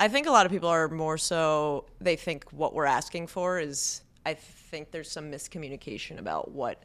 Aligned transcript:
I 0.00 0.08
think 0.08 0.26
a 0.26 0.30
lot 0.30 0.46
of 0.46 0.50
people 0.50 0.70
are 0.70 0.88
more 0.88 1.18
so 1.18 1.84
they 2.00 2.16
think 2.16 2.50
what 2.52 2.72
we're 2.72 2.86
asking 2.86 3.26
for 3.26 3.60
is 3.60 4.00
I 4.24 4.32
think 4.32 4.92
there's 4.92 5.10
some 5.10 5.30
miscommunication 5.30 6.18
about 6.18 6.50
what 6.52 6.84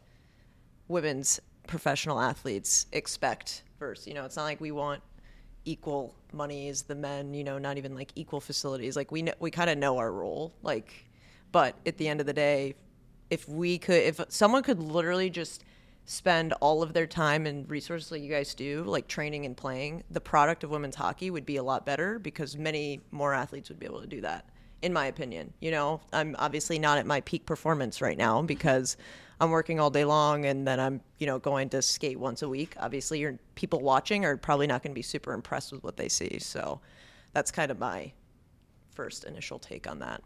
women's 0.89 1.39
professional 1.65 2.19
athletes 2.19 2.87
expect 2.91 3.63
versus, 3.79 4.05
you 4.05 4.13
know, 4.13 4.25
it's 4.25 4.35
not 4.35 4.43
like 4.43 4.59
we 4.59 4.71
want 4.71 5.01
equal 5.63 6.13
money 6.33 6.67
as 6.67 6.81
the 6.81 6.93
men, 6.93 7.33
you 7.33 7.45
know, 7.45 7.57
not 7.57 7.77
even 7.77 7.95
like 7.95 8.11
equal 8.15 8.41
facilities. 8.41 8.97
Like 8.97 9.13
we 9.13 9.21
know, 9.21 9.33
we 9.39 9.49
kind 9.49 9.69
of 9.69 9.77
know 9.77 9.97
our 9.97 10.11
role. 10.11 10.53
Like 10.61 10.93
but 11.53 11.75
at 11.85 11.97
the 11.97 12.09
end 12.09 12.19
of 12.19 12.25
the 12.25 12.33
day, 12.33 12.75
if 13.29 13.47
we 13.47 13.77
could 13.77 13.95
if 13.95 14.19
someone 14.27 14.61
could 14.61 14.83
literally 14.83 15.29
just 15.29 15.63
spend 16.05 16.53
all 16.53 16.83
of 16.83 16.93
their 16.93 17.07
time 17.07 17.45
and 17.45 17.69
resources 17.69 18.11
like 18.11 18.21
you 18.21 18.29
guys 18.29 18.53
do, 18.53 18.83
like 18.83 19.07
training 19.07 19.45
and 19.45 19.57
playing, 19.57 20.03
the 20.11 20.21
product 20.21 20.63
of 20.63 20.69
women's 20.69 20.95
hockey 20.95 21.31
would 21.31 21.45
be 21.45 21.57
a 21.57 21.63
lot 21.63 21.85
better 21.85 22.19
because 22.19 22.55
many 22.55 23.01
more 23.11 23.33
athletes 23.33 23.69
would 23.69 23.79
be 23.79 23.85
able 23.85 24.01
to 24.01 24.07
do 24.07 24.21
that, 24.21 24.47
in 24.83 24.93
my 24.93 25.07
opinion. 25.07 25.53
You 25.59 25.71
know, 25.71 26.01
I'm 26.13 26.35
obviously 26.37 26.77
not 26.77 26.99
at 26.99 27.07
my 27.07 27.21
peak 27.21 27.45
performance 27.45 28.01
right 28.01 28.17
now 28.17 28.41
because 28.43 28.97
I'm 29.41 29.49
working 29.49 29.79
all 29.79 29.89
day 29.89 30.05
long 30.05 30.45
and 30.45 30.65
then 30.65 30.79
I'm, 30.79 31.01
you 31.17 31.27
know, 31.27 31.39
going 31.39 31.69
to 31.69 31.81
skate 31.81 32.19
once 32.19 32.41
a 32.41 32.47
week. 32.47 32.75
Obviously, 32.79 33.19
your 33.19 33.37
people 33.55 33.81
watching 33.81 34.23
are 34.23 34.37
probably 34.37 34.67
not 34.67 34.81
going 34.81 34.91
to 34.91 34.95
be 34.95 35.01
super 35.01 35.33
impressed 35.33 35.73
with 35.73 35.83
what 35.83 35.97
they 35.97 36.07
see. 36.07 36.39
So 36.39 36.79
that's 37.33 37.51
kind 37.51 37.69
of 37.69 37.77
my 37.77 38.13
first 38.93 39.25
initial 39.25 39.59
take 39.59 39.89
on 39.89 39.99
that. 39.99 40.21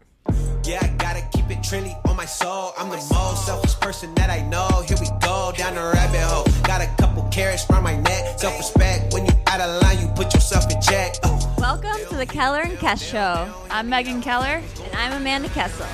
Yeah, 0.62 0.78
I 0.82 0.88
gotta 0.98 1.22
keep 1.32 1.50
it 1.50 1.58
trendy 1.62 1.96
on 2.06 2.16
my 2.16 2.26
soul. 2.26 2.74
I'm 2.76 2.90
the 2.90 2.96
most 2.96 3.46
selfish 3.46 3.80
person 3.80 4.14
that 4.16 4.28
I 4.28 4.42
know. 4.42 4.68
Here 4.86 4.96
we 5.00 5.06
go 5.22 5.52
down 5.56 5.74
the 5.74 5.80
rabbit 5.80 6.20
hole. 6.20 6.44
Got 6.64 6.82
a 6.82 6.86
couple 7.00 7.22
carrots 7.30 7.68
around 7.70 7.84
my 7.84 7.96
neck. 7.96 8.38
Self 8.38 8.58
respect. 8.58 9.14
When 9.14 9.24
you 9.24 9.32
out 9.46 9.62
of 9.62 9.82
line, 9.82 10.00
you 10.00 10.08
put 10.08 10.34
yourself 10.34 10.70
in 10.70 10.78
check. 10.82 11.14
Uh. 11.22 11.40
Welcome 11.56 12.06
to 12.10 12.16
the 12.16 12.26
Keller 12.26 12.60
and 12.60 12.76
Kess 12.78 13.02
Show. 13.02 13.50
I'm 13.70 13.88
Megan 13.88 14.20
Keller. 14.20 14.60
And 14.84 14.94
I'm 14.94 15.12
Amanda 15.14 15.48
Kessel. 15.48 15.86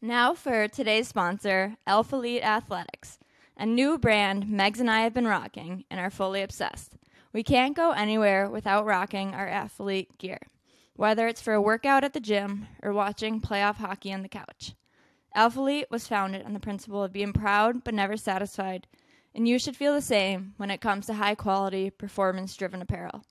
Now 0.00 0.32
for 0.32 0.66
today's 0.66 1.08
sponsor, 1.08 1.76
Alphalete 1.86 2.42
Athletics, 2.42 3.18
a 3.58 3.66
new 3.66 3.98
brand 3.98 4.44
Megs 4.44 4.80
and 4.80 4.90
I 4.90 5.02
have 5.02 5.12
been 5.12 5.26
rocking 5.26 5.84
and 5.90 6.00
are 6.00 6.10
fully 6.10 6.40
obsessed. 6.40 6.96
We 7.34 7.42
can't 7.42 7.76
go 7.76 7.90
anywhere 7.90 8.48
without 8.48 8.86
rocking 8.86 9.34
our 9.34 9.46
athlete 9.46 10.16
gear 10.16 10.40
whether 10.96 11.26
it's 11.26 11.42
for 11.42 11.54
a 11.54 11.62
workout 11.62 12.04
at 12.04 12.12
the 12.12 12.20
gym 12.20 12.66
or 12.82 12.92
watching 12.92 13.40
playoff 13.40 13.76
hockey 13.76 14.12
on 14.12 14.22
the 14.22 14.28
couch. 14.28 14.74
Alphalete 15.36 15.90
was 15.90 16.06
founded 16.06 16.44
on 16.44 16.52
the 16.52 16.60
principle 16.60 17.02
of 17.02 17.12
being 17.12 17.32
proud 17.32 17.82
but 17.82 17.94
never 17.94 18.16
satisfied, 18.16 18.86
and 19.34 19.48
you 19.48 19.58
should 19.58 19.76
feel 19.76 19.92
the 19.92 20.00
same 20.00 20.54
when 20.56 20.70
it 20.70 20.80
comes 20.80 21.06
to 21.06 21.14
high 21.14 21.34
quality, 21.34 21.90
performance 21.90 22.56
driven 22.56 22.80
apparel. 22.80 23.24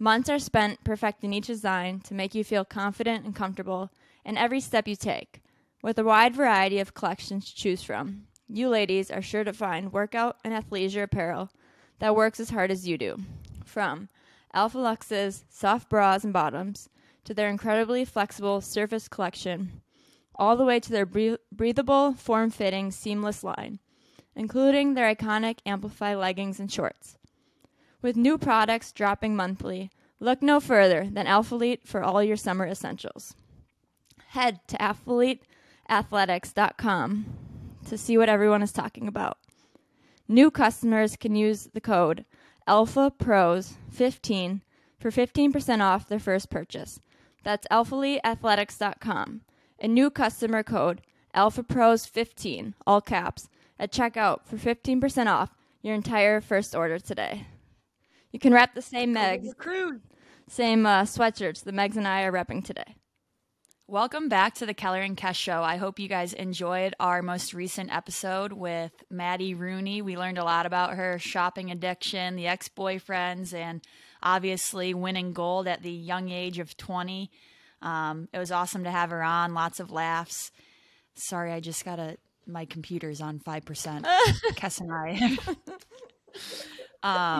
Months 0.00 0.28
are 0.28 0.38
spent 0.38 0.82
perfecting 0.84 1.32
each 1.32 1.46
design 1.46 2.00
to 2.00 2.14
make 2.14 2.34
you 2.34 2.44
feel 2.44 2.64
confident 2.64 3.24
and 3.24 3.34
comfortable 3.34 3.90
in 4.24 4.36
every 4.36 4.60
step 4.60 4.86
you 4.86 4.96
take. 4.96 5.42
With 5.82 5.98
a 5.98 6.04
wide 6.04 6.34
variety 6.34 6.80
of 6.80 6.94
collections 6.94 7.48
to 7.48 7.54
choose 7.56 7.82
from, 7.82 8.26
you 8.48 8.68
ladies 8.68 9.10
are 9.10 9.22
sure 9.22 9.44
to 9.44 9.52
find 9.52 9.92
workout 9.92 10.38
and 10.44 10.52
athleisure 10.52 11.04
apparel 11.04 11.50
that 12.00 12.16
works 12.16 12.40
as 12.40 12.50
hard 12.50 12.70
as 12.70 12.86
you 12.86 12.98
do. 12.98 13.16
From 13.64 14.08
Alpha 14.52 14.78
Lux's 14.78 15.44
soft 15.48 15.88
bras 15.88 16.24
and 16.24 16.32
bottoms, 16.32 16.88
to 17.24 17.34
their 17.34 17.50
incredibly 17.50 18.04
flexible 18.04 18.60
Surface 18.60 19.08
collection, 19.08 19.82
all 20.34 20.56
the 20.56 20.64
way 20.64 20.80
to 20.80 20.90
their 20.90 21.06
breathable, 21.52 22.14
form 22.14 22.50
fitting, 22.50 22.90
seamless 22.90 23.44
line, 23.44 23.78
including 24.34 24.94
their 24.94 25.14
iconic 25.14 25.58
Amplify 25.66 26.14
leggings 26.14 26.58
and 26.60 26.72
shorts. 26.72 27.18
With 28.00 28.16
new 28.16 28.38
products 28.38 28.92
dropping 28.92 29.36
monthly, 29.36 29.90
look 30.20 30.40
no 30.40 30.60
further 30.60 31.08
than 31.10 31.26
Alphalete 31.26 31.84
for 31.84 32.02
all 32.02 32.22
your 32.22 32.36
summer 32.36 32.66
essentials. 32.66 33.34
Head 34.28 34.60
to 34.68 34.76
alphaleteathletics.com 34.76 37.26
to 37.86 37.98
see 37.98 38.16
what 38.16 38.28
everyone 38.28 38.62
is 38.62 38.70
talking 38.72 39.08
about. 39.08 39.38
New 40.28 40.50
customers 40.50 41.16
can 41.16 41.34
use 41.34 41.70
the 41.72 41.80
code 41.80 42.24
Alpha 42.68 43.10
Pros 43.10 43.76
15 43.90 44.60
for 45.00 45.10
15% 45.10 45.80
off 45.80 46.06
their 46.06 46.18
first 46.18 46.50
purchase. 46.50 47.00
That's 47.42 47.66
alphaleteathletics.com. 47.68 49.40
A 49.80 49.88
new 49.88 50.10
customer 50.10 50.62
code, 50.62 51.00
Alpha 51.32 51.62
Pros 51.62 52.04
15 52.04 52.74
all 52.86 53.00
caps, 53.00 53.48
at 53.78 53.90
checkout 53.90 54.44
for 54.44 54.58
15% 54.58 55.28
off 55.28 55.54
your 55.80 55.94
entire 55.94 56.42
first 56.42 56.74
order 56.74 56.98
today. 56.98 57.46
You 58.32 58.38
can 58.38 58.52
wrap 58.52 58.74
the 58.74 58.82
same 58.82 59.14
Megs, 59.14 59.48
same 60.46 60.84
uh, 60.84 61.04
sweatshirts 61.04 61.64
the 61.64 61.72
Megs 61.72 61.96
and 61.96 62.06
I 62.06 62.24
are 62.24 62.32
repping 62.32 62.62
today. 62.62 62.96
Welcome 63.90 64.28
back 64.28 64.52
to 64.56 64.66
the 64.66 64.74
Keller 64.74 65.00
and 65.00 65.16
Kess 65.16 65.36
Show. 65.36 65.62
I 65.62 65.78
hope 65.78 65.98
you 65.98 66.08
guys 66.08 66.34
enjoyed 66.34 66.94
our 67.00 67.22
most 67.22 67.54
recent 67.54 67.90
episode 67.90 68.52
with 68.52 68.92
Maddie 69.08 69.54
Rooney. 69.54 70.02
We 70.02 70.18
learned 70.18 70.36
a 70.36 70.44
lot 70.44 70.66
about 70.66 70.92
her 70.92 71.18
shopping 71.18 71.70
addiction, 71.70 72.36
the 72.36 72.48
ex 72.48 72.68
boyfriends, 72.68 73.54
and 73.54 73.80
obviously 74.22 74.92
winning 74.92 75.32
gold 75.32 75.66
at 75.66 75.82
the 75.82 75.90
young 75.90 76.28
age 76.28 76.58
of 76.58 76.76
20. 76.76 77.30
Um, 77.80 78.28
it 78.30 78.38
was 78.38 78.52
awesome 78.52 78.84
to 78.84 78.90
have 78.90 79.08
her 79.08 79.22
on, 79.22 79.54
lots 79.54 79.80
of 79.80 79.90
laughs. 79.90 80.52
Sorry, 81.14 81.50
I 81.50 81.60
just 81.60 81.86
got 81.86 81.98
a 81.98 82.18
my 82.46 82.66
computer's 82.66 83.22
on 83.22 83.38
5%. 83.38 84.04
Kess 84.52 84.82
and 84.82 84.92
I. 84.92 85.38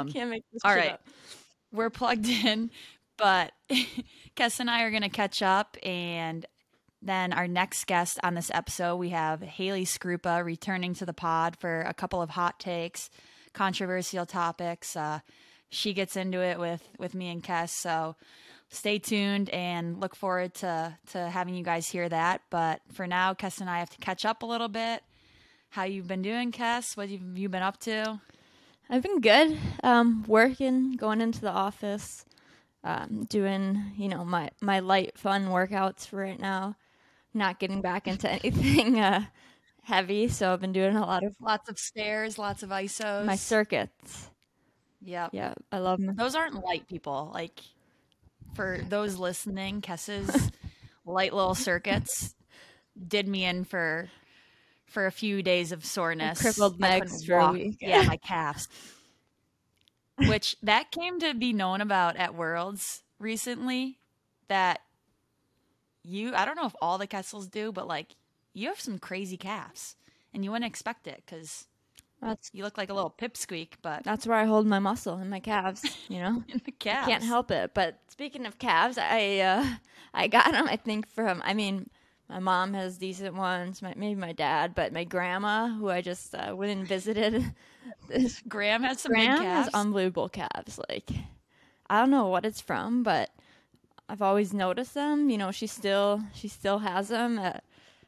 um, 0.01 0.09
can't 0.09 0.31
make 0.31 0.45
this 0.51 0.63
all 0.65 0.75
right. 0.75 0.93
Up. 0.93 1.07
We're 1.73 1.91
plugged 1.91 2.27
in, 2.27 2.71
but 3.19 3.53
Kess 4.37 4.61
and 4.61 4.71
I 4.71 4.83
are 4.83 4.91
going 4.91 5.03
to 5.03 5.09
catch 5.11 5.43
up. 5.43 5.77
And 5.83 6.47
then 7.03 7.33
our 7.33 7.47
next 7.47 7.87
guest 7.87 8.19
on 8.23 8.35
this 8.35 8.51
episode, 8.55 8.97
we 8.97 9.11
have 9.11 9.43
Haley 9.43 9.85
Skarupa 9.85 10.45
returning 10.45 10.95
to 10.95 11.07
the 11.07 11.13
pod 11.13 11.57
for 11.59 11.83
a 11.83 11.93
couple 11.93 12.23
of 12.23 12.31
hot 12.31 12.59
takes, 12.59 13.11
controversial 13.53 14.25
topics. 14.25 14.97
Uh, 14.97 15.21
she 15.69 15.93
gets 15.93 16.17
into 16.17 16.41
it 16.41 16.59
with, 16.59 16.83
with 16.99 17.15
me 17.15 17.29
and 17.29 17.43
Kess. 17.43 17.71
So 17.71 18.17
stay 18.71 18.99
tuned 18.99 19.51
and 19.51 20.01
look 20.01 20.17
forward 20.17 20.55
to, 20.55 20.97
to 21.13 21.29
having 21.29 21.55
you 21.55 21.65
guys 21.65 21.89
hear 21.89 22.09
that. 22.09 22.41
But 22.51 22.81
for 22.93 23.07
now, 23.07 23.35
Kess 23.35 23.61
and 23.61 23.69
I 23.69 23.81
have 23.81 23.91
to 23.91 23.99
catch 23.99 24.25
up 24.25 24.43
a 24.43 24.47
little 24.47 24.69
bit. 24.69 25.03
How 25.71 25.85
you've 25.85 26.09
been 26.09 26.23
doing, 26.23 26.51
Kess? 26.51 26.97
What 26.97 27.11
have 27.11 27.37
you 27.37 27.49
been 27.49 27.63
up 27.63 27.79
to? 27.81 28.21
I've 28.89 29.03
been 29.03 29.21
good. 29.21 29.59
Um, 29.85 30.25
working, 30.27 30.93
going 30.93 31.21
into 31.21 31.43
the 31.43 31.51
office, 31.51 32.25
um, 32.89 33.27
doing 33.29 33.93
you 33.97 34.09
know 34.09 34.25
my 34.25 34.51
my 34.63 34.81
light 34.81 35.19
fun 35.19 35.49
workouts 35.49 36.07
for 36.07 36.17
right 36.17 36.41
now. 36.41 36.77
Not 37.35 37.61
getting 37.61 37.83
back 37.83 38.09
into 38.09 38.29
anything 38.45 38.99
uh, 38.99 39.27
heavy, 39.83 40.29
so 40.29 40.53
I've 40.53 40.61
been 40.61 40.73
doing 40.73 40.97
a 40.97 41.03
lot 41.03 41.23
of 41.23 41.37
lots 41.41 41.69
of 41.69 41.79
stairs, 41.79 42.39
lots 42.39 42.63
of 42.63 42.71
isos. 42.71 43.27
My 43.27 43.37
circuits. 43.37 44.31
Yeah, 45.03 45.29
yeah, 45.33 45.55
I 45.71 45.79
love 45.79 46.01
them. 46.01 46.17
Those 46.17 46.35
aren't 46.35 46.65
light 46.65 46.89
people. 46.89 47.31
Like 47.33 47.61
for 48.55 48.81
those 48.89 49.17
listening, 49.19 49.83
Kess's 49.83 50.51
light 51.05 51.35
little 51.35 51.55
circuits 51.55 52.35
did 53.07 53.29
me 53.29 53.45
in 53.45 53.65
for 53.65 54.09
for 54.87 55.07
a 55.07 55.13
few 55.13 55.43
days 55.43 55.73
of 55.73 55.85
soreness. 55.85 56.41
I 56.41 56.43
crippled 56.43 56.81
legs 56.81 57.25
for 57.27 57.35
a 57.35 57.53
week. 57.53 57.77
Yeah, 57.83 58.03
my 58.05 58.17
calves 58.25 58.67
which 60.27 60.57
that 60.63 60.91
came 60.91 61.21
to 61.21 61.35
be 61.35 61.53
known 61.53 61.81
about 61.81 62.17
at 62.17 62.35
Worlds 62.35 63.03
recently. 63.19 63.99
That 64.49 64.81
you, 66.03 66.35
I 66.35 66.45
don't 66.45 66.57
know 66.57 66.67
if 66.67 66.77
all 66.81 66.99
the 66.99 67.07
Kessels 67.07 67.49
do, 67.49 67.71
but 67.71 67.87
like 67.87 68.17
you 68.55 68.69
have 68.69 68.81
some 68.81 68.99
crazy 68.99 69.37
calves, 69.37 69.97
and 70.33 70.45
you 70.45 70.51
wouldn't 70.51 70.71
expect 70.71 71.07
it 71.07 71.23
because 71.25 71.67
that's 72.21 72.51
you 72.53 72.65
look 72.65 72.79
like 72.79 72.91
a 72.91 72.95
little 72.95 73.15
pipsqueak. 73.17 73.75
But 73.83 74.05
that's 74.05 74.27
where 74.27 74.39
I 74.39 74.45
hold 74.45 74.67
my 74.67 74.79
muscle 74.79 75.19
in 75.19 75.29
my 75.31 75.41
calves. 75.41 75.85
You 76.09 76.21
know, 76.21 76.45
in 76.49 76.61
the 76.65 76.73
calves. 76.73 77.07
I 77.07 77.11
can't 77.11 77.25
help 77.25 77.51
it. 77.51 77.73
But 77.75 77.99
speaking 78.09 78.47
of 78.47 78.59
calves, 78.59 78.99
I 78.99 79.39
uh, 79.39 79.65
I 80.15 80.29
got 80.29 80.53
them. 80.53 80.67
I 80.69 80.77
think 80.77 81.09
from. 81.09 81.43
I 81.45 81.55
mean, 81.55 81.91
my 82.29 82.39
mom 82.39 82.75
has 82.75 82.99
decent 82.99 83.35
ones, 83.35 83.81
my, 83.81 83.95
maybe 83.97 84.15
my 84.15 84.33
dad, 84.33 84.75
but 84.75 84.93
my 84.93 85.05
grandma, 85.05 85.69
who 85.69 85.89
I 85.89 86.03
just 86.03 86.35
uh, 86.35 86.55
went 86.55 86.73
and 86.73 86.87
visited, 86.87 87.55
this 88.09 88.43
Graham 88.47 88.83
has 88.83 89.01
some 89.01 89.13
Graham 89.13 89.43
has 89.43 89.69
unbelievable 89.73 90.29
calves. 90.29 90.79
Like 90.89 91.11
I 91.89 92.01
don't 92.01 92.11
know 92.11 92.27
what 92.27 92.45
it's 92.45 92.61
from, 92.61 93.03
but 93.03 93.31
I've 94.09 94.23
always 94.23 94.53
noticed 94.53 94.95
them. 94.95 95.31
You 95.31 95.39
know, 95.39 95.51
she 95.51 95.67
still 95.67 96.23
she 96.35 96.49
still 96.49 96.79
has 96.79 97.09
them 97.09 97.39
at 97.39 97.65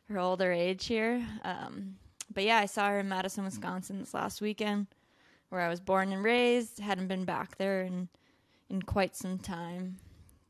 her 0.08 0.18
older 0.18 0.52
age 0.52 0.86
here. 0.86 1.26
Um, 1.42 1.96
but 2.32 2.44
yeah, 2.44 2.58
I 2.58 2.66
saw 2.66 2.88
her 2.88 3.00
in 3.00 3.08
Madison, 3.08 3.44
Wisconsin 3.44 4.00
this 4.00 4.14
last 4.14 4.40
weekend, 4.40 4.86
where 5.48 5.62
I 5.62 5.68
was 5.68 5.80
born 5.80 6.12
and 6.12 6.22
raised. 6.22 6.78
Hadn't 6.78 7.08
been 7.08 7.24
back 7.24 7.56
there 7.56 7.82
in 7.82 8.08
in 8.68 8.82
quite 8.82 9.16
some 9.16 9.38
time. 9.38 9.96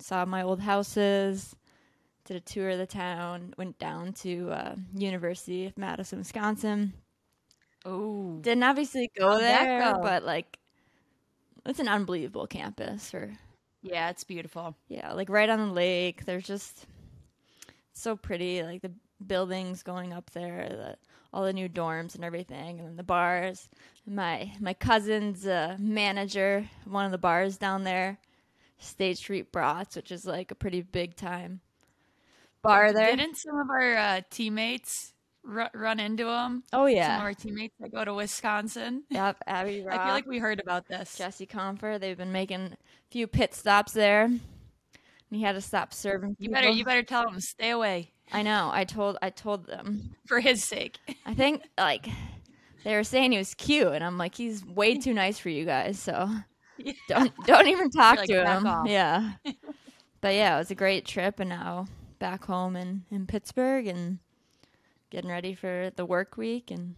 Saw 0.01 0.25
my 0.25 0.43
old 0.43 0.61
houses 0.61 1.55
did 2.25 2.37
a 2.37 2.41
tour 2.41 2.71
of 2.71 2.79
the 2.79 2.87
town, 2.87 3.55
went 3.57 3.79
down 3.79 4.13
to 4.13 4.51
uh, 4.51 4.75
University 4.95 5.67
of 5.67 5.77
Madison, 5.77 6.19
Wisconsin. 6.19 6.93
Oh, 7.85 8.39
didn't 8.43 8.63
obviously 8.65 9.11
go 9.19 9.33
How'd 9.33 9.41
there, 9.41 9.93
go? 9.95 10.01
but 10.03 10.25
like, 10.25 10.59
it's 11.65 11.79
an 11.79 11.89
unbelievable 11.89 12.47
campus 12.47 13.11
for 13.11 13.33
Yeah, 13.83 14.11
it's 14.11 14.25
beautiful. 14.25 14.77
Yeah, 14.89 15.13
like 15.13 15.29
right 15.31 15.49
on 15.49 15.69
the 15.69 15.75
lake. 15.75 16.25
There's 16.25 16.47
just 16.47 16.87
so 17.93 18.17
pretty, 18.17 18.63
like 18.63 18.83
the 18.83 18.93
buildings 19.27 19.83
going 19.83 20.13
up 20.13 20.31
there, 20.31 20.69
the, 20.69 20.97
all 21.33 21.45
the 21.45 21.53
new 21.53 21.69
dorms 21.69 22.15
and 22.15 22.25
everything, 22.25 22.79
and 22.79 22.89
then 22.89 22.97
the 22.97 23.03
bars. 23.03 23.69
My 24.07 24.53
my 24.61 24.75
cousin's 24.75 25.47
uh, 25.47 25.77
manager, 25.79 26.69
one 26.85 27.07
of 27.07 27.13
the 27.13 27.19
bars 27.19 27.57
down 27.57 27.85
there, 27.85 28.19
State 28.79 29.19
Street 29.19 29.53
Brats, 29.53 29.97
which 29.97 30.13
is 30.13 30.27
like 30.27 30.51
a 30.51 30.55
pretty 30.55 30.83
big 30.83 31.17
time 31.17 31.61
bar 32.63 32.93
there. 32.93 33.17
Didn't 33.17 33.37
some 33.37 33.59
of 33.59 33.71
our 33.71 33.97
uh, 33.97 34.21
teammates 34.31 35.13
ru- 35.43 35.67
run 35.75 36.01
into 36.01 36.29
him? 36.29 36.65
oh 36.73 36.87
yeah, 36.87 37.09
Some 37.09 37.21
of 37.21 37.27
our 37.27 37.35
teammates 37.35 37.75
that 37.81 37.93
go 37.93 38.05
to 38.05 38.15
Wisconsin. 38.15 39.05
yep. 39.11 39.37
Abbey 39.47 39.83
Roque, 39.83 39.95
I 39.95 40.05
feel 40.05 40.15
like 40.15 40.27
we 40.27 40.39
heard 40.39 40.61
about 40.61 40.89
this. 40.89 41.17
Jesse 41.17 41.47
Compher. 41.47 41.99
They've 41.99 42.17
been 42.17 42.33
making 42.33 42.61
a 42.61 42.77
few 43.11 43.27
pit 43.27 43.55
stops 43.55 43.93
there. 43.93 44.25
And 44.25 45.39
he 45.39 45.43
had 45.43 45.53
to 45.53 45.61
stop 45.61 45.95
serving. 45.95 46.37
You 46.41 46.51
better 46.51 46.71
you 46.71 46.85
better 46.85 47.05
tell 47.05 47.29
him 47.29 47.39
stay 47.41 47.71
away 47.71 48.11
I 48.33 48.43
know. 48.43 48.71
I 48.73 48.85
told 48.85 49.19
I 49.23 49.31
told 49.31 49.67
them. 49.67 50.15
for 50.27 50.41
his 50.41 50.63
sake. 50.65 50.99
I 51.27 51.35
think 51.35 51.63
like 51.77 52.09
they 52.85 52.95
were 52.95 53.05
saying 53.05 53.33
he 53.33 53.39
was 53.39 53.55
cute, 53.55 53.89
and 53.89 54.05
I'm 54.05 54.19
like, 54.19 54.35
he's 54.35 54.65
way 54.65 54.95
too 54.99 55.15
nice 55.15 55.39
for 55.39 55.49
you 55.49 55.65
guys. 55.65 55.99
So 55.99 56.29
don't 57.09 57.33
don't 57.47 57.67
even 57.67 57.91
talk 57.91 58.19
like, 58.19 58.29
to 58.29 58.45
him. 58.45 58.67
off. 58.67 58.89
Yeah. 58.89 59.33
but 60.21 60.35
yeah, 60.35 60.57
it 60.57 60.59
was 60.59 60.71
a 60.71 60.77
great 60.77 61.05
trip, 61.05 61.41
and 61.41 61.51
now 61.51 61.87
back 62.21 62.45
home 62.45 62.77
in 62.77 63.05
in 63.11 63.27
Pittsburgh 63.27 63.89
and 63.89 64.21
getting 65.11 65.31
ready 65.31 65.55
for 65.55 65.91
the 65.97 66.07
work 66.07 66.37
week 66.37 66.71
and 66.71 66.95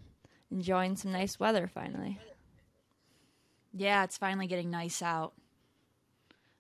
enjoying 0.50 0.96
some 0.96 1.12
nice 1.12 1.40
weather 1.40 1.66
finally. 1.66 2.19
Yeah, 3.72 4.04
it's 4.04 4.19
finally 4.19 4.46
getting 4.46 4.70
nice 4.70 5.00
out. 5.00 5.32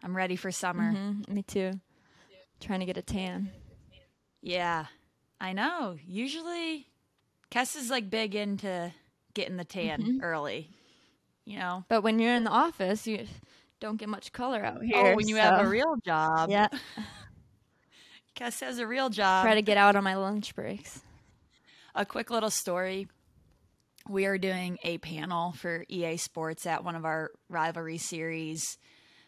I'm 0.02 0.16
ready 0.16 0.36
for 0.36 0.50
summer. 0.50 0.92
Mhm, 0.92 1.28
me 1.28 1.42
too. 1.42 1.72
Trying 2.60 2.80
to 2.80 2.86
get 2.86 2.96
a 2.96 3.02
tan. 3.02 3.50
Yeah, 4.40 4.86
I 5.40 5.52
know. 5.52 5.96
Usually, 6.06 6.88
Kess 7.50 7.76
is 7.76 7.90
like 7.90 8.08
big 8.10 8.34
into 8.34 8.92
getting 9.34 9.56
the 9.56 9.64
tan 9.64 10.00
Mm-hmm. 10.00 10.22
early. 10.22 10.70
You 11.44 11.58
know, 11.58 11.84
But 11.88 12.02
when 12.02 12.18
you're 12.20 12.34
in 12.34 12.44
the 12.44 12.50
office, 12.50 13.06
you 13.06 13.26
don't 13.80 13.96
get 13.96 14.08
much 14.08 14.32
color 14.32 14.64
out 14.64 14.82
here. 14.82 14.96
oh, 14.96 15.16
when 15.16 15.26
you 15.28 15.36
have 15.36 15.58
a 15.58 15.68
real 15.68 15.96
job. 16.04 16.50
yeah, 16.50 16.68
Kess 18.36 18.60
has 18.60 18.78
a 18.78 18.86
real 18.86 19.10
job. 19.10 19.44
try 19.44 19.54
to 19.54 19.62
get 19.62 19.76
out 19.76 19.96
on 19.96 20.04
my 20.04 20.14
lunch 20.14 20.54
breaks. 20.54 21.00
a 21.94 22.06
quick 22.06 22.30
little 22.30 22.50
story. 22.50 23.08
We 24.08 24.26
are 24.26 24.38
doing 24.38 24.78
a 24.82 24.98
panel 24.98 25.52
for 25.52 25.84
EA 25.88 26.16
Sports 26.16 26.66
at 26.66 26.82
one 26.82 26.96
of 26.96 27.04
our 27.04 27.30
rivalry 27.48 27.98
series 27.98 28.78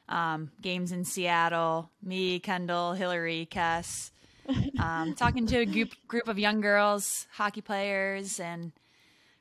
um, 0.08 0.50
games 0.60 0.92
in 0.92 1.04
Seattle. 1.04 1.90
Me, 2.02 2.40
Kendall, 2.40 2.92
Hilary, 2.94 3.48
Kess, 3.50 4.10
um, 4.80 5.14
talking 5.14 5.46
to 5.46 5.58
a 5.58 5.66
group 5.66 5.90
group 6.08 6.28
of 6.28 6.38
young 6.38 6.60
girls, 6.60 7.26
hockey 7.32 7.60
players, 7.60 8.40
and 8.40 8.72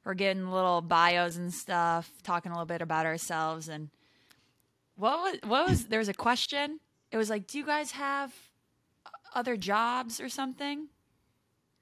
we're 0.05 0.13
getting 0.13 0.49
little 0.49 0.81
bios 0.81 1.35
and 1.35 1.53
stuff, 1.53 2.09
talking 2.23 2.51
a 2.51 2.55
little 2.55 2.65
bit 2.65 2.81
about 2.81 3.05
ourselves. 3.05 3.69
And 3.69 3.89
what 4.95 5.19
was 5.19 5.37
what 5.49 5.69
was 5.69 5.85
there 5.87 5.99
was 5.99 6.09
a 6.09 6.13
question? 6.13 6.79
It 7.11 7.17
was 7.17 7.29
like, 7.29 7.47
do 7.47 7.57
you 7.57 7.65
guys 7.65 7.91
have 7.91 8.33
other 9.33 9.57
jobs 9.57 10.19
or 10.19 10.29
something? 10.29 10.87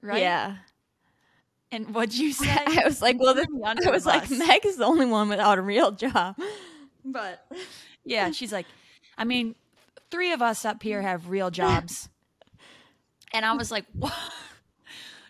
Right? 0.00 0.20
Yeah. 0.22 0.56
And 1.70 1.94
what'd 1.94 2.14
you 2.18 2.32
say? 2.32 2.48
I 2.50 2.82
was 2.84 3.00
like, 3.00 3.18
well, 3.18 3.34
this, 3.34 3.46
I 3.64 3.90
was 3.90 4.04
the 4.04 4.08
like. 4.10 4.30
Meg 4.30 4.66
is 4.66 4.76
the 4.76 4.84
only 4.84 5.06
one 5.06 5.28
without 5.28 5.58
a 5.58 5.62
real 5.62 5.90
job. 5.92 6.36
But 7.04 7.44
Yeah, 8.04 8.30
she's 8.30 8.52
like, 8.52 8.66
I 9.18 9.24
mean, 9.24 9.56
three 10.12 10.32
of 10.32 10.40
us 10.40 10.64
up 10.64 10.84
here 10.84 11.02
have 11.02 11.28
real 11.30 11.50
jobs. 11.50 12.08
And 13.34 13.44
I 13.44 13.54
was 13.54 13.72
like, 13.72 13.86
what? 13.92 14.12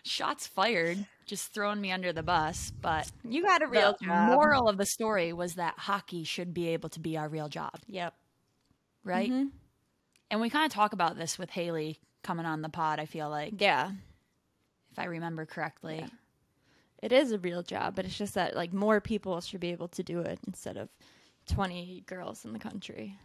Shots 0.03 0.45
fired, 0.45 1.03
just 1.25 1.51
throwing 1.51 1.81
me 1.81 1.91
under 1.91 2.13
the 2.13 2.21
bus. 2.21 2.71
But 2.79 3.09
you 3.27 3.41
got 3.41 3.63
a 3.63 3.65
the 3.65 3.71
real 3.71 3.97
job. 4.03 4.29
moral 4.33 4.69
of 4.69 4.77
the 4.77 4.85
story 4.85 5.33
was 5.33 5.55
that 5.55 5.79
hockey 5.79 6.25
should 6.25 6.53
be 6.53 6.67
able 6.69 6.89
to 6.89 6.99
be 6.99 7.17
our 7.17 7.27
real 7.27 7.49
job, 7.49 7.73
Yep. 7.87 8.13
right? 9.03 9.31
Mhm. 9.31 9.49
And 10.29 10.41
we 10.41 10.51
kind 10.51 10.65
of 10.67 10.71
talk 10.71 10.93
about 10.93 11.17
this 11.17 11.39
with 11.39 11.49
Haley 11.49 11.99
coming 12.23 12.45
on 12.45 12.61
the 12.61 12.69
pod, 12.69 12.99
I 12.99 13.05
feel 13.05 13.29
like, 13.29 13.53
Yeah. 13.59 13.91
if 14.91 14.99
I 14.99 15.05
remember 15.05 15.45
correctly. 15.45 15.97
Yeah. 15.99 16.07
It 17.01 17.11
is 17.11 17.31
a 17.33 17.39
real 17.39 17.63
job, 17.63 17.95
but 17.95 18.05
it's 18.05 18.17
just 18.17 18.33
that 18.35 18.55
like 18.55 18.71
more 18.73 19.01
people 19.01 19.41
should 19.41 19.59
be 19.59 19.71
able 19.71 19.89
to 19.89 20.03
do 20.03 20.19
it 20.21 20.39
instead 20.47 20.77
of 20.77 20.89
20 21.47 22.03
girls 22.07 22.45
in 22.45 22.53
the 22.53 22.59
country. 22.59 23.17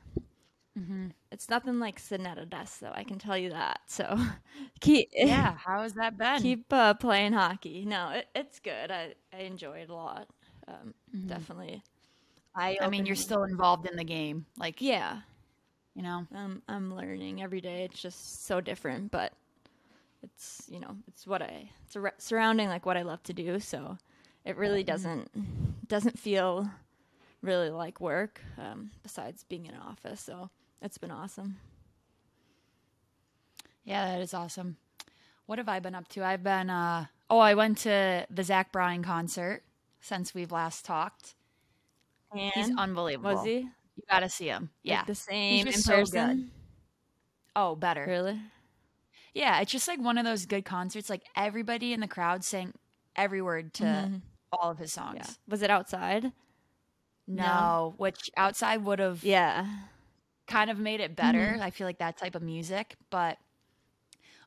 Mm-hmm. 0.76 1.08
It's 1.30 1.48
nothing 1.48 1.78
like 1.78 1.98
sitting 1.98 2.26
at 2.26 2.38
a 2.38 2.46
desk, 2.46 2.80
though. 2.80 2.92
I 2.92 3.04
can 3.04 3.18
tell 3.18 3.36
you 3.38 3.50
that. 3.50 3.80
So 3.86 4.18
keep 4.80 5.10
Yeah, 5.12 5.54
how 5.56 5.82
has 5.82 5.92
that 5.94 6.18
been? 6.18 6.42
keep 6.42 6.72
uh, 6.72 6.94
playing 6.94 7.32
hockey. 7.34 7.84
No, 7.86 8.10
it, 8.10 8.26
it's 8.34 8.58
good. 8.60 8.90
I, 8.90 9.14
I 9.32 9.42
enjoy 9.42 9.78
it 9.78 9.90
a 9.90 9.94
lot. 9.94 10.28
Um, 10.66 10.94
Definitely. 11.26 11.82
I 12.54 12.88
mean, 12.88 13.06
you're 13.06 13.14
still 13.14 13.44
involved 13.44 13.88
in 13.88 13.96
the 13.96 14.04
game. 14.04 14.44
Like, 14.58 14.80
yeah. 14.82 15.20
You 15.98 16.04
know, 16.04 16.28
Um, 16.32 16.62
I'm 16.68 16.94
learning 16.94 17.42
every 17.42 17.60
day. 17.60 17.82
It's 17.82 18.00
just 18.00 18.46
so 18.46 18.60
different, 18.60 19.10
but 19.10 19.32
it's 20.22 20.62
you 20.70 20.78
know 20.78 20.96
it's 21.08 21.26
what 21.26 21.42
I 21.42 21.70
it's 21.84 21.96
a 21.96 22.12
surrounding 22.18 22.68
like 22.68 22.86
what 22.86 22.96
I 22.96 23.02
love 23.02 23.22
to 23.24 23.32
do. 23.32 23.58
So 23.58 23.98
it 24.44 24.56
really 24.56 24.84
doesn't 24.84 25.88
doesn't 25.88 26.16
feel 26.16 26.70
really 27.42 27.70
like 27.70 28.00
work. 28.00 28.40
Um, 28.56 28.92
besides 29.02 29.44
being 29.48 29.66
in 29.66 29.74
an 29.74 29.80
office, 29.80 30.20
so 30.20 30.50
it's 30.80 30.98
been 30.98 31.10
awesome. 31.10 31.56
Yeah, 33.84 34.06
that 34.06 34.20
is 34.20 34.34
awesome. 34.34 34.76
What 35.46 35.58
have 35.58 35.68
I 35.68 35.80
been 35.80 35.96
up 35.96 36.06
to? 36.10 36.24
I've 36.24 36.44
been 36.44 36.70
uh 36.70 37.06
oh, 37.28 37.40
I 37.40 37.54
went 37.54 37.78
to 37.78 38.24
the 38.30 38.44
Zach 38.44 38.70
Bryan 38.70 39.02
concert 39.02 39.64
since 40.00 40.32
we've 40.32 40.52
last 40.52 40.84
talked. 40.84 41.34
And 42.32 42.52
He's 42.54 42.70
unbelievable. 42.76 43.34
was 43.34 43.44
he 43.44 43.68
You 43.98 44.04
got 44.08 44.20
to 44.20 44.28
see 44.28 44.46
him. 44.46 44.70
Yeah. 44.84 44.98
like 44.98 45.06
the 45.08 45.14
same 45.16 45.66
in 45.66 45.72
so 45.72 45.96
person? 45.96 46.52
oh, 47.56 47.74
better. 47.74 48.04
Really? 48.06 48.40
Yeah, 49.34 49.60
it's 49.60 49.72
just 49.72 49.88
like 49.88 50.00
one 50.00 50.18
of 50.18 50.24
those 50.24 50.46
good 50.46 50.64
concerts. 50.64 51.10
Like 51.10 51.24
everybody 51.34 51.92
in 51.92 51.98
the 51.98 52.06
crowd 52.06 52.44
sang 52.44 52.74
every 53.16 53.42
word 53.42 53.74
to 53.74 53.84
mm-hmm. 53.84 54.16
all 54.52 54.70
of 54.70 54.78
his 54.78 54.92
songs. 54.92 55.18
Yeah. 55.18 55.30
Was 55.48 55.62
it 55.62 55.70
outside? 55.70 56.30
No, 57.26 57.94
which 57.96 58.30
outside 58.36 58.84
would 58.84 59.00
have 59.00 59.24
Yeah. 59.24 59.66
kind 60.46 60.70
of 60.70 60.78
made 60.78 61.00
it 61.00 61.16
better. 61.16 61.38
Mm-hmm. 61.38 61.62
I 61.62 61.70
feel 61.70 61.88
like 61.88 61.98
that 61.98 62.16
type 62.16 62.36
of 62.36 62.42
music, 62.42 62.94
but 63.10 63.36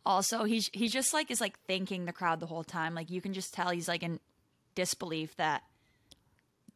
also 0.06 0.46
he's 0.46 0.70
he 0.74 0.88
just 0.88 1.14
like 1.14 1.30
is 1.30 1.42
like 1.42 1.60
thanking 1.68 2.06
the 2.06 2.14
crowd 2.14 2.40
the 2.40 2.48
whole 2.48 2.64
time. 2.64 2.96
Like 2.96 3.12
you 3.12 3.22
can 3.22 3.34
just 3.34 3.54
tell 3.54 3.70
he's 3.70 3.90
like 3.90 4.02
in 4.02 4.22
disbelief 4.76 5.36
that 5.36 5.64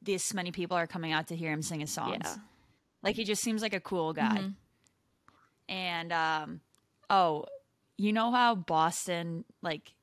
this 0.01 0.34
many 0.34 0.51
people 0.51 0.75
are 0.75 0.88
coming 0.88 1.13
out 1.13 1.27
to 1.29 1.36
hear 1.36 1.51
him 1.51 1.62
sing 1.62 1.79
his 1.79 1.91
songs. 1.91 2.17
Yeah. 2.22 2.36
Like 3.05 3.15
he 3.15 3.24
just 3.24 3.41
seems 3.43 3.62
like 3.62 3.74
a 3.74 3.79
cool 3.79 4.12
guy. 4.13 4.50
And 5.69 6.12
um 6.12 6.62
oh, 7.09 7.45
you 7.97 8.12
know 8.12 8.31
how 8.31 8.55
Boston 8.55 9.45
like 9.62 9.93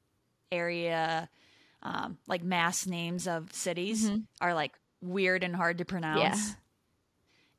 area 0.51 1.29
um 1.83 2.17
like 2.29 2.43
mass 2.43 2.87
names 2.87 3.27
of 3.27 3.53
cities 3.53 4.11
are 4.41 4.55
like 4.55 4.73
weird 5.01 5.43
and 5.43 5.55
hard 5.55 5.79
to 5.79 5.85
pronounce. 5.85 6.21
Yeah. 6.21 6.55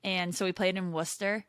And 0.06 0.36
so 0.36 0.46
we 0.46 0.52
played 0.52 0.78
in 0.78 0.92
Worcester 0.92 1.46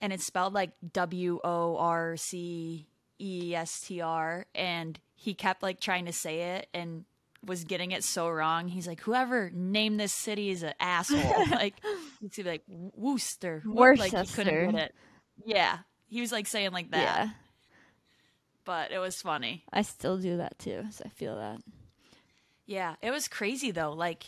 and 0.00 0.12
it's 0.12 0.26
spelled 0.26 0.52
like 0.52 0.72
W 0.92 1.40
O 1.42 1.76
R 1.76 2.16
C 2.16 2.86
E 3.20 3.54
S 3.54 3.80
T 3.80 4.00
R 4.00 4.46
and 4.54 4.98
he 5.14 5.34
kept 5.34 5.62
like 5.62 5.80
trying 5.80 6.06
to 6.06 6.12
say 6.12 6.56
it 6.56 6.68
and 6.74 7.04
was 7.44 7.64
getting 7.64 7.92
it 7.92 8.04
so 8.04 8.28
wrong. 8.28 8.68
He's 8.68 8.86
like, 8.86 9.00
whoever 9.00 9.50
named 9.54 10.00
this 10.00 10.12
city 10.12 10.50
is 10.50 10.62
an 10.62 10.74
asshole. 10.80 11.46
like 11.50 11.74
he'd 12.32 12.42
be 12.44 12.50
like 12.50 12.62
Worcester. 12.68 13.62
What?" 13.64 13.98
Like 13.98 14.10
he 14.10 14.16
Worcester. 14.16 14.44
couldn't 14.44 14.70
get 14.72 14.84
it. 14.86 14.94
Yeah. 15.44 15.78
He 16.06 16.20
was 16.20 16.32
like 16.32 16.46
saying 16.46 16.72
like 16.72 16.90
that. 16.90 17.02
Yeah. 17.02 17.28
But 18.64 18.92
it 18.92 18.98
was 18.98 19.20
funny. 19.20 19.64
I 19.72 19.82
still 19.82 20.16
do 20.16 20.38
that 20.38 20.58
too, 20.58 20.84
so 20.90 21.02
I 21.04 21.08
feel 21.10 21.36
that. 21.36 21.60
Yeah. 22.66 22.94
It 23.02 23.10
was 23.10 23.28
crazy 23.28 23.70
though. 23.70 23.92
Like 23.92 24.24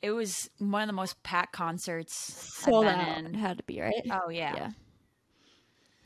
it 0.00 0.12
was 0.12 0.50
one 0.58 0.82
of 0.82 0.86
the 0.88 0.92
most 0.94 1.22
packed 1.22 1.52
concerts 1.52 2.14
Sold 2.14 2.86
I've 2.86 3.16
been. 3.16 3.26
It 3.26 3.28
in. 3.30 3.34
had 3.34 3.58
to 3.58 3.64
be 3.64 3.80
right. 3.80 3.94
Oh 4.10 4.30
yeah. 4.30 4.54
Yeah. 4.56 4.70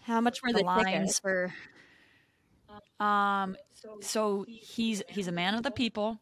How 0.03 0.21
much 0.21 0.43
were 0.43 0.53
the 0.53 0.59
the, 0.59 0.65
lines 0.65 1.19
tickets? 1.19 1.21
for 1.21 1.55
um 3.01 3.57
so 4.01 4.45
he's 4.49 5.03
he's 5.09 5.29
a 5.29 5.33
man 5.33 5.55
of 5.55 5.63
the 5.63 5.71
people 5.71 6.21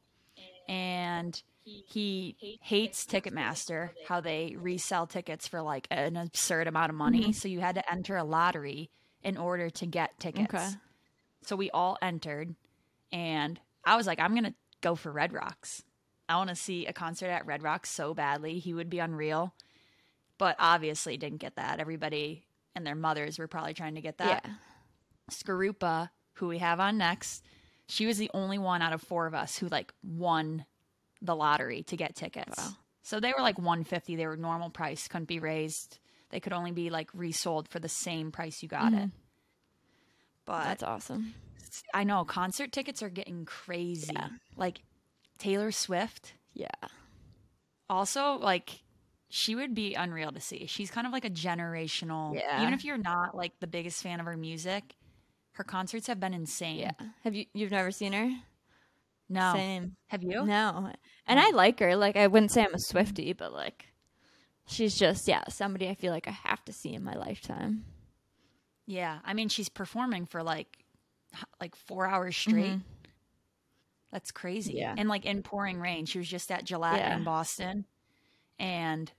and 0.69 1.43
he 1.65 2.59
hates 2.63 3.07
ticketmaster 3.07 3.91
how 4.07 4.21
they 4.21 4.55
resell 4.59 5.07
tickets 5.07 5.49
for 5.49 5.63
like 5.63 5.87
an 5.91 6.17
absurd 6.17 6.67
amount 6.67 6.91
of 6.91 6.97
money. 6.97 7.21
Mm-hmm. 7.23 7.33
So 7.33 7.49
you 7.49 7.61
had 7.61 7.77
to 7.77 7.93
enter 7.93 8.17
a 8.17 8.25
lottery 8.25 8.91
in 9.23 9.37
order 9.37 9.71
to 9.71 9.87
get 9.87 10.19
tickets. 10.21 10.55
Okay. 10.55 10.69
so 11.47 11.57
we 11.57 11.71
all 11.71 11.97
entered 12.03 12.55
and 13.11 13.59
i 13.85 13.97
was 13.97 14.07
like 14.07 14.21
i'm 14.21 14.35
gonna 14.35 14.55
go 14.85 14.95
for 14.95 15.11
red 15.11 15.33
rocks. 15.33 15.83
I 16.29 16.37
want 16.37 16.51
to 16.51 16.57
see 16.57 16.87
a 16.87 16.93
concert 16.93 17.29
at 17.29 17.47
red 17.47 17.63
rocks 17.63 17.91
so 17.91 18.15
badly. 18.15 18.59
He 18.59 18.75
would 18.75 18.91
be 18.91 18.99
unreal. 18.99 19.55
But 20.39 20.57
obviously 20.59 21.17
didn't 21.17 21.39
get 21.39 21.57
that. 21.57 21.81
Everybody 21.81 22.45
and 22.75 22.87
their 22.87 22.95
mothers 22.95 23.39
were 23.39 23.49
probably 23.49 23.75
trying 23.75 23.95
to 23.95 24.01
get 24.01 24.19
that. 24.19 24.45
yeah. 24.45 24.55
Skarupa, 25.31 26.11
who 26.35 26.49
we 26.49 26.59
have 26.59 26.81
on 26.81 26.99
next, 26.99 27.45
she 27.89 28.05
was 28.05 28.19
the 28.19 28.31
only 28.35 28.59
one 28.59 28.83
out 28.83 28.93
of 28.93 29.01
four 29.01 29.27
of 29.27 29.35
us 29.35 29.57
who 29.57 29.69
like 29.69 29.93
won 30.03 30.67
the 31.25 31.35
lottery 31.35 31.83
to 31.85 31.97
get 31.97 32.15
tickets. 32.15 32.57
Wow. 32.57 32.71
So 33.03 33.21
they 33.21 33.33
were 33.37 33.43
like 33.43 33.59
150. 33.59 34.17
They 34.17 34.27
were 34.27 34.37
normal 34.37 34.71
price, 34.71 35.09
couldn't 35.09 35.29
be 35.29 35.39
raised. 35.41 35.99
They 36.31 36.41
could 36.41 36.53
only 36.53 36.73
be 36.73 36.91
like 36.91 37.09
resold 37.15 37.69
for 37.69 37.79
the 37.79 37.89
same 37.89 38.31
price 38.33 38.63
you 38.63 38.69
got 38.69 38.93
it. 38.93 38.97
Mm-hmm. 38.97 39.07
But 40.47 40.65
That's 40.65 40.83
awesome. 40.83 41.35
I 41.93 42.05
know 42.05 42.25
concert 42.25 42.71
tickets 42.73 43.03
are 43.03 43.09
getting 43.09 43.45
crazy. 43.45 44.13
Yeah. 44.15 44.29
Like 44.57 44.81
Taylor 45.39 45.73
Swift, 45.73 46.35
Yeah. 46.53 46.69
also 47.89 48.35
like 48.35 48.83
she 49.29 49.55
would 49.55 49.75
be 49.75 49.95
unreal 49.95 50.31
to 50.33 50.41
see. 50.41 50.67
She's 50.67 50.91
kind 50.91 51.07
of 51.07 51.13
like 51.13 51.25
a 51.25 51.31
generational. 51.31 52.35
Yeah. 52.35 52.63
Even 52.63 52.75
if 52.75 52.85
you're 52.85 52.99
not 52.99 53.37
like 53.37 53.59
the 53.61 53.67
biggest 53.67 54.03
fan 54.03 54.21
of 54.21 54.27
her 54.27 54.37
music, 54.37 54.95
her 55.53 55.65
concerts 55.65 56.07
have 56.07 56.21
been 56.21 56.35
insane. 56.35 56.79
Yeah. 56.79 56.93
Have 57.25 57.35
you 57.35 57.47
you've 57.53 57.71
never 57.73 57.91
seen 57.91 58.13
her? 58.13 58.31
No. 59.29 59.53
Same. 59.55 59.97
Have 60.09 60.23
you? 60.23 60.45
No. 60.45 60.93
And 61.27 61.41
I 61.41 61.51
like 61.51 61.81
her. 61.81 61.97
Like 61.97 62.17
I 62.17 62.27
wouldn't 62.27 62.53
say 62.53 62.63
I'm 62.63 62.75
a 62.75 62.79
Swiftie, 62.79 63.37
but 63.37 63.53
like 63.53 63.87
she's 64.67 64.97
just 64.97 65.27
yeah, 65.29 65.45
somebody 65.49 65.89
I 65.89 65.95
feel 65.95 66.13
like 66.13 66.29
I 66.29 66.33
have 66.45 66.65
to 66.67 66.73
see 66.73 66.95
in 66.95 67.03
my 67.03 67.15
lifetime. 67.15 67.85
Yeah. 68.87 69.19
I 69.25 69.33
mean, 69.35 69.49
she's 69.49 69.69
performing 69.69 70.27
for 70.27 70.43
like 70.43 70.85
like 71.61 71.75
four 71.75 72.07
hours 72.07 72.37
straight. 72.37 72.79
That's 74.13 74.31
crazy. 74.31 74.73
Mm-hmm. 74.75 74.79
Yeah. 74.79 74.95
And 74.97 75.09
like 75.09 75.25
in 75.25 75.43
pouring 75.43 75.81
rain. 75.81 76.07
She 76.07 76.19
was 76.19 76.29
just 76.29 76.51
at 76.53 76.65
Gillette 76.65 76.99
Yeah. 76.99 77.17
in 77.17 77.25
Boston, 77.25 77.85
and 78.59 79.11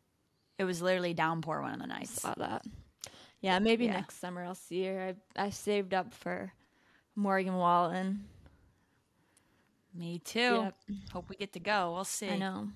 it 0.57 0.63
was 0.63 0.81
literally 0.81 1.13
downpour 1.13 1.61
one 1.61 1.73
of 1.73 1.79
the 1.81 1.87
nights. 1.87 2.21
Saw 2.21 2.33
that. 2.37 2.63
Yeah, 3.41 3.59
maybe 3.59 3.85
Yeah. 3.85 3.93
next 3.93 4.19
summer 4.19 4.43
I'll 4.45 4.55
see 4.55 4.85
her. 4.85 5.15
I 5.37 5.45
I 5.45 5.49
saved 5.49 5.93
up 5.93 6.13
for 6.13 6.53
Morgan 7.15 7.55
Wallen. 7.55 8.25
Me 9.97 10.19
too. 10.19 10.39
Yep. 10.39 10.75
Hope 11.13 11.29
we 11.29 11.35
get 11.35 11.53
to 11.53 11.59
go. 11.59 11.93
We'll 11.93 12.03
see. 12.03 12.29
I 12.29 12.37
know. 12.37 12.67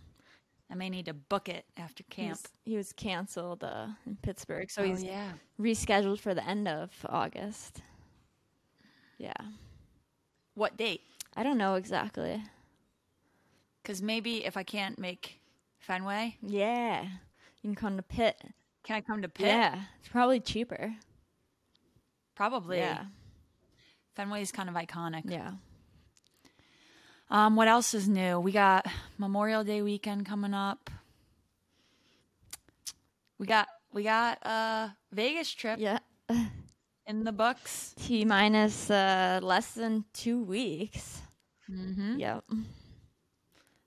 I 0.72 0.76
may 0.76 0.90
need 0.90 1.06
to 1.06 1.14
book 1.14 1.50
it 1.50 1.66
after 1.78 2.04
camp. 2.04 2.38
He's, 2.38 2.72
he 2.74 2.78
was 2.78 2.94
canceled 2.94 3.64
uh, 3.64 3.88
in 4.06 4.18
Pittsburgh, 4.22 4.70
so 4.70 4.84
oh 4.84 4.86
he's 4.86 5.04
yeah. 5.04 5.32
rescheduled 5.60 6.20
for 6.20 6.34
the 6.34 6.48
end 6.48 6.68
of 6.68 6.92
August. 7.10 7.82
Yeah. 9.18 9.34
What 10.54 10.78
date? 10.78 11.02
I 11.36 11.44
don't 11.44 11.58
know 11.58 11.76
exactly. 11.76 12.42
Because 13.82 14.02
maybe 14.02 14.46
if 14.46 14.58
I 14.58 14.64
can't 14.64 15.00
make 15.00 15.40
Fenway, 15.80 16.38
Yeah. 16.42 17.04
You 17.04 17.70
can 17.70 17.76
come 17.76 17.98
to 17.98 18.04
Pitt. 18.04 18.42
can 18.84 18.96
I 18.96 19.02
come 19.02 19.22
to 19.22 19.28
Pitt? 19.28 19.48
Yeah. 19.48 19.82
It's 20.00 20.08
probably 20.08 20.40
cheaper. 20.40 20.96
Probably. 22.36 22.78
Yeah. 22.78 23.06
Fenway 24.16 24.42
is 24.42 24.52
kind 24.52 24.70
of 24.70 24.76
iconic. 24.76 25.24
Yeah. 25.26 25.52
Um, 27.30 27.56
what 27.56 27.68
else 27.68 27.94
is 27.94 28.08
new? 28.10 28.40
We 28.40 28.52
got 28.52 28.86
Memorial 29.18 29.64
Day 29.64 29.82
weekend 29.82 30.26
coming 30.26 30.54
up. 30.54 30.90
We 33.38 33.46
got 33.46 33.68
we 33.94 34.04
got 34.04 34.40
a 34.44 34.96
Vegas 35.12 35.52
trip 35.52 35.80
Yeah. 35.80 36.00
in 37.08 37.24
the 37.24 37.32
books. 37.32 37.94
T 38.00 38.26
minus 38.26 38.90
uh, 38.90 39.40
less 39.44 39.72
than 39.74 40.06
two 40.14 40.44
weeks. 40.44 41.22
Mm-hmm. 41.70 42.20
Yep. 42.20 42.44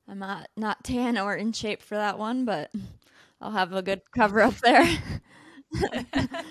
I'm 0.09 0.19
not 0.19 0.49
not 0.57 0.85
tan 0.85 1.19
or 1.19 1.35
in 1.35 1.53
shape 1.53 1.83
for 1.83 1.97
that 1.97 2.19
one, 2.19 2.45
but 2.45 2.71
I'll 3.41 3.51
have 3.51 3.73
a 3.73 3.83
good 3.83 4.03
cover 4.15 4.41
up 4.41 4.55
there. 4.59 4.87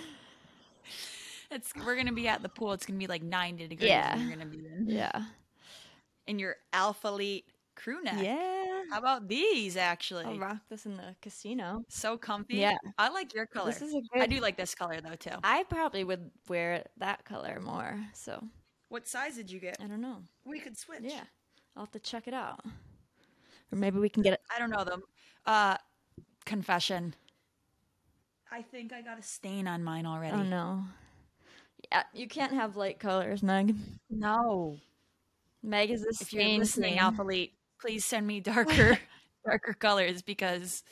It's 1.53 1.73
we're 1.85 1.97
gonna 1.97 2.13
be 2.13 2.29
at 2.29 2.41
the 2.41 2.47
pool. 2.47 2.71
It's 2.71 2.85
gonna 2.85 2.97
be 2.97 3.07
like 3.07 3.21
ninety 3.21 3.67
degrees. 3.67 3.89
Yeah. 3.89 4.13
And 4.13 4.21
you're 4.21 4.31
gonna 4.37 4.45
be 4.49 4.65
in, 4.65 4.85
yeah. 4.87 5.23
In 6.27 6.39
your 6.39 6.55
Alphalete 6.73 7.43
crew 7.75 8.01
neck. 8.03 8.15
Yeah. 8.21 8.83
How 8.91 8.99
about 8.99 9.27
these? 9.27 9.77
Actually, 9.77 10.25
I'll 10.25 10.37
rock 10.37 10.57
this 10.69 10.85
in 10.85 10.97
the 10.97 11.15
casino. 11.21 11.83
so 11.89 12.17
comfy. 12.17 12.57
Yeah. 12.57 12.77
I 12.97 13.09
like 13.09 13.33
your 13.33 13.45
color. 13.45 13.71
This 13.71 13.81
is 13.81 13.93
a 13.93 13.97
I 13.97 14.01
good. 14.13 14.21
I 14.23 14.27
do 14.27 14.39
like 14.39 14.57
this 14.57 14.75
color 14.75 14.99
though 15.01 15.15
too. 15.15 15.35
I 15.43 15.63
probably 15.63 16.03
would 16.03 16.29
wear 16.47 16.85
that 16.97 17.25
color 17.25 17.59
more. 17.59 17.99
So 18.13 18.43
What 18.89 19.07
size 19.07 19.35
did 19.35 19.49
you 19.51 19.59
get? 19.59 19.77
I 19.81 19.87
don't 19.87 20.01
know. 20.01 20.17
We 20.45 20.59
could 20.59 20.77
switch. 20.77 21.01
Yeah, 21.03 21.23
I'll 21.75 21.83
have 21.83 21.91
to 21.91 21.99
check 21.99 22.27
it 22.27 22.33
out. 22.33 22.59
Or 23.71 23.77
maybe 23.77 23.99
we 23.99 24.09
can 24.09 24.21
get 24.21 24.33
it. 24.33 24.41
I 24.53 24.59
don't 24.59 24.69
know 24.69 24.83
them. 24.83 25.01
Uh, 25.45 25.77
confession. 26.45 27.15
I 28.51 28.61
think 28.61 28.91
I 28.91 29.01
got 29.01 29.17
a 29.17 29.23
stain 29.23 29.65
on 29.67 29.81
mine 29.83 30.05
already. 30.05 30.35
Oh 30.35 30.43
no. 30.43 30.83
Yeah, 31.89 32.03
you 32.13 32.27
can't 32.27 32.53
have 32.53 32.75
light 32.75 32.99
colors, 32.99 33.41
Meg. 33.41 33.75
No. 34.09 34.77
Meg 35.63 35.91
is 35.91 36.01
the 36.01 36.17
If 36.19 36.33
you're 36.33 36.43
listening, 36.43 36.93
queen. 36.93 36.99
Alpha 36.99 37.47
please 37.79 38.05
send 38.05 38.25
me 38.27 38.39
darker, 38.41 38.97
darker 39.45 39.73
colors 39.73 40.21
because 40.21 40.83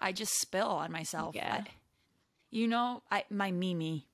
I 0.00 0.12
just 0.12 0.38
spill 0.40 0.68
on 0.68 0.92
myself. 0.92 1.34
Yeah. 1.34 1.62
I- 1.64 1.70
you 2.50 2.68
know, 2.68 3.02
I 3.10 3.24
my 3.28 3.50
Mimi. 3.50 4.06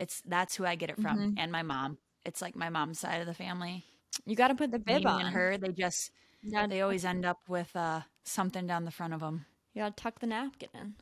It's 0.00 0.22
that's 0.26 0.56
who 0.56 0.64
I 0.64 0.74
get 0.74 0.90
it 0.90 0.96
from, 1.00 1.18
Mm-hmm. 1.18 1.34
and 1.38 1.52
my 1.52 1.62
mom. 1.62 1.98
It's 2.24 2.40
like 2.40 2.56
my 2.56 2.70
mom's 2.70 2.98
side 2.98 3.20
of 3.20 3.26
the 3.26 3.34
family. 3.34 3.84
You 4.24 4.34
got 4.36 4.48
to 4.48 4.54
put 4.54 4.70
the 4.70 4.78
bib 4.78 5.04
Mimi 5.04 5.06
on. 5.06 5.20
and 5.26 5.34
her, 5.34 5.58
they 5.58 5.68
just 5.68 6.10
Yeah, 6.42 6.66
they 6.66 6.80
always 6.80 7.04
end 7.04 7.24
up 7.26 7.38
with 7.48 7.70
uh, 7.76 8.00
something 8.24 8.66
down 8.66 8.84
the 8.84 8.90
front 8.90 9.12
of 9.12 9.20
them. 9.20 9.44
You 9.74 9.82
got 9.82 9.96
to 9.96 10.02
tuck 10.02 10.18
the 10.20 10.26
napkin 10.26 10.70
in. 10.74 10.94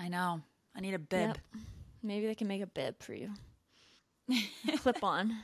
I 0.00 0.08
know. 0.08 0.40
I 0.74 0.80
need 0.80 0.94
a 0.94 0.98
bib. 0.98 1.28
Yep. 1.28 1.38
Maybe 2.02 2.26
they 2.26 2.34
can 2.34 2.48
make 2.48 2.62
a 2.62 2.66
bib 2.66 3.00
for 3.02 3.14
you. 3.14 3.30
Clip 4.78 5.04
on. 5.04 5.36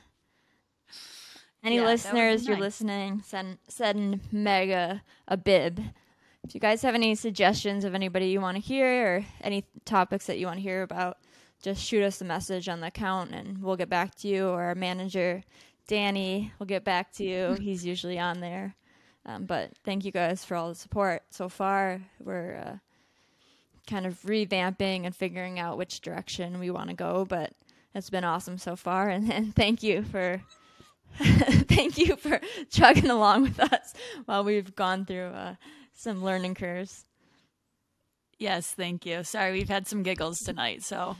Any 1.63 1.75
Yeah, 1.75 1.81
that 1.81 1.87
would 1.87 1.89
be 1.89 1.93
listeners, 1.93 2.47
you're 2.47 2.57
listening, 2.57 3.21
send 3.25 3.57
send 3.67 4.21
Meg 4.31 4.69
a, 4.69 5.01
a 5.27 5.35
bib. 5.35 5.81
If 6.43 6.55
you 6.55 6.61
guys 6.61 6.81
have 6.83 6.95
any 6.95 7.15
suggestions 7.15 7.83
of 7.83 7.93
anybody 7.93 8.27
you 8.27 8.39
want 8.39 8.55
to 8.55 8.61
hear 8.61 9.17
or 9.17 9.25
any 9.41 9.65
topics 9.83 10.25
that 10.27 10.39
you 10.39 10.45
want 10.45 10.57
to 10.57 10.63
hear 10.63 10.83
about, 10.83 11.17
just 11.61 11.83
shoot 11.83 12.01
us 12.01 12.21
a 12.21 12.25
message 12.25 12.69
on 12.69 12.79
the 12.79 12.87
account 12.87 13.31
and 13.31 13.61
we'll 13.61 13.75
get 13.75 13.89
back 13.89 14.15
to 14.15 14.27
you. 14.27 14.47
Or 14.47 14.63
our 14.63 14.75
manager, 14.75 15.43
Danny, 15.87 16.53
will 16.57 16.65
get 16.65 16.85
back 16.85 17.11
to 17.13 17.23
you. 17.25 17.57
He's 17.61 17.85
usually 17.85 18.17
on 18.19 18.39
there. 18.39 18.75
Um, 19.25 19.45
but 19.45 19.71
thank 19.83 20.05
you 20.05 20.11
guys 20.11 20.45
for 20.45 20.55
all 20.55 20.69
the 20.69 20.75
support 20.75 21.23
so 21.29 21.49
far. 21.49 22.01
We're 22.23 22.55
uh, 22.55 22.77
kind 23.85 24.05
of 24.05 24.21
revamping 24.21 25.05
and 25.05 25.15
figuring 25.15 25.59
out 25.59 25.77
which 25.77 25.99
direction 25.99 26.59
we 26.59 26.71
want 26.71 26.89
to 26.89 26.95
go, 26.95 27.25
but 27.25 27.51
it's 27.93 28.09
been 28.09 28.23
awesome 28.23 28.57
so 28.57 28.75
far. 28.75 29.09
And, 29.09 29.31
and 29.33 29.53
thank 29.53 29.83
you 29.83 30.03
for 30.03 30.41
thank 31.67 31.97
you 31.97 32.15
for 32.15 32.39
chugging 32.69 33.09
along 33.09 33.43
with 33.43 33.59
us 33.59 33.93
while 34.25 34.43
we've 34.43 34.75
gone 34.75 35.05
through 35.05 35.27
uh, 35.27 35.55
some 35.93 36.23
learning 36.23 36.55
curves. 36.55 37.05
Yes, 38.37 38.71
thank 38.71 39.05
you. 39.05 39.23
Sorry, 39.23 39.51
we've 39.51 39.69
had 39.69 39.87
some 39.87 40.01
giggles 40.03 40.39
tonight. 40.39 40.83
So 40.83 41.17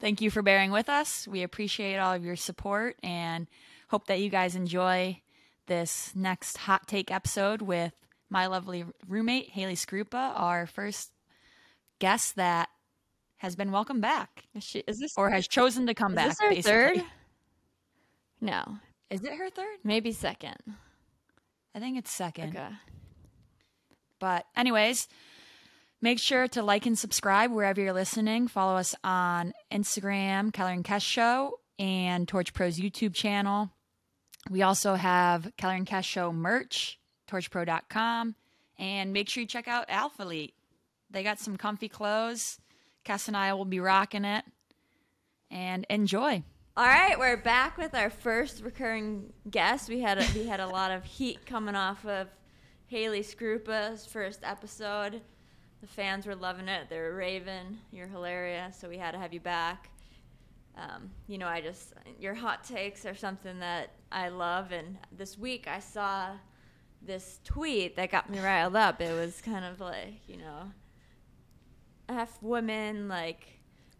thank 0.00 0.20
you 0.22 0.30
for 0.30 0.40
bearing 0.42 0.70
with 0.70 0.88
us. 0.88 1.28
We 1.28 1.42
appreciate 1.42 1.98
all 1.98 2.14
of 2.14 2.24
your 2.24 2.36
support 2.36 2.96
and 3.02 3.46
hope 3.88 4.06
that 4.06 4.20
you 4.20 4.30
guys 4.30 4.56
enjoy 4.56 5.20
this 5.66 6.12
next 6.14 6.56
hot 6.56 6.88
take 6.88 7.10
episode 7.10 7.60
with 7.60 7.92
my 8.30 8.46
lovely 8.46 8.84
roommate, 9.06 9.50
Haley 9.50 9.74
Skarupa, 9.74 10.32
our 10.34 10.66
first 10.66 11.12
guest 11.98 12.36
that 12.36 12.70
has 13.36 13.54
been 13.56 13.70
welcomed 13.72 14.00
back 14.00 14.44
Is, 14.54 14.64
she, 14.64 14.78
is 14.86 14.98
this 14.98 15.12
or 15.16 15.28
has 15.28 15.46
chosen 15.46 15.86
to 15.88 15.94
come 15.94 16.12
is 16.12 16.16
back. 16.16 16.28
this 16.28 16.40
our 16.40 16.48
basically. 16.48 16.72
third? 16.98 17.04
No, 18.40 18.78
Is 19.12 19.24
it 19.24 19.34
her 19.34 19.50
third? 19.50 19.78
maybe 19.84 20.12
second. 20.12 20.56
I 21.74 21.80
think 21.80 21.98
it's 21.98 22.10
second. 22.10 22.56
Okay. 22.56 22.68
But, 24.18 24.46
anyways, 24.56 25.08
make 26.00 26.18
sure 26.18 26.48
to 26.48 26.62
like 26.62 26.86
and 26.86 26.98
subscribe 26.98 27.50
wherever 27.50 27.80
you're 27.80 27.92
listening. 27.92 28.48
Follow 28.48 28.76
us 28.76 28.94
on 29.04 29.52
Instagram, 29.72 30.52
Keller 30.52 30.70
and 30.70 30.84
Kess 30.84 31.02
Show, 31.02 31.58
and 31.78 32.26
TorchPro's 32.26 32.78
YouTube 32.78 33.14
channel. 33.14 33.70
We 34.50 34.62
also 34.62 34.94
have 34.94 35.52
Keller 35.56 35.74
and 35.74 35.86
Kess 35.86 36.04
Show 36.04 36.32
merch, 36.32 36.98
torchpro.com. 37.28 38.34
And 38.78 39.12
make 39.12 39.28
sure 39.28 39.42
you 39.42 39.46
check 39.46 39.68
out 39.68 39.88
Alphalete. 39.88 40.52
They 41.10 41.22
got 41.22 41.38
some 41.38 41.56
comfy 41.56 41.88
clothes. 41.88 42.58
Cass 43.04 43.28
and 43.28 43.36
I 43.36 43.52
will 43.54 43.64
be 43.64 43.80
rocking 43.80 44.24
it. 44.24 44.44
And 45.50 45.86
enjoy. 45.90 46.42
All 46.74 46.86
right, 46.86 47.18
we're 47.18 47.36
back 47.36 47.76
with 47.76 47.94
our 47.94 48.08
first 48.08 48.62
recurring 48.62 49.30
guest. 49.50 49.90
We 49.90 50.00
had 50.00 50.16
a, 50.16 50.26
we 50.34 50.46
had 50.46 50.58
a 50.58 50.66
lot 50.66 50.90
of 50.90 51.04
heat 51.04 51.44
coming 51.44 51.74
off 51.74 52.06
of 52.06 52.28
Haley 52.86 53.20
Skarupa's 53.20 54.06
first 54.06 54.40
episode. 54.42 55.20
The 55.82 55.86
fans 55.86 56.26
were 56.26 56.34
loving 56.34 56.68
it. 56.68 56.88
They 56.88 56.96
were 56.98 57.14
raving. 57.14 57.76
You're 57.90 58.06
hilarious, 58.06 58.74
so 58.74 58.88
we 58.88 58.96
had 58.96 59.10
to 59.10 59.18
have 59.18 59.34
you 59.34 59.40
back. 59.40 59.90
Um, 60.78 61.10
you 61.26 61.36
know, 61.36 61.46
I 61.46 61.60
just 61.60 61.92
your 62.18 62.32
hot 62.32 62.64
takes 62.64 63.04
are 63.04 63.14
something 63.14 63.58
that 63.58 63.90
I 64.10 64.30
love, 64.30 64.72
and 64.72 64.96
this 65.14 65.36
week 65.36 65.68
I 65.68 65.78
saw 65.78 66.30
this 67.02 67.38
tweet 67.44 67.96
that 67.96 68.10
got 68.10 68.30
me 68.30 68.40
riled 68.40 68.76
up. 68.76 69.02
It 69.02 69.12
was 69.12 69.42
kind 69.42 69.66
of 69.66 69.78
like, 69.78 70.26
you 70.26 70.38
know, 70.38 70.72
F 72.08 72.38
women 72.40 73.08
like 73.08 73.51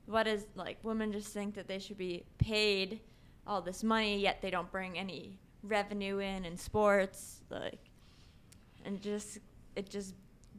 what 0.07 0.27
is 0.27 0.47
like 0.55 0.79
women 0.83 1.13
just 1.13 1.29
think 1.29 1.55
that 1.55 1.69
they 1.69 1.79
should 1.79 1.99
be 1.99 2.25
paid 2.39 3.01
all 3.47 3.61
this 3.61 3.83
money 3.83 4.19
yet 4.19 4.41
they 4.43 4.51
don't 4.51 4.71
bring 4.71 4.99
any 4.99 5.39
revenue 5.63 6.19
in 6.19 6.45
in 6.45 6.57
sports 6.57 7.41
like 7.51 7.79
and 8.85 9.01
just 9.01 9.39
it 9.77 9.89
just 9.89 10.15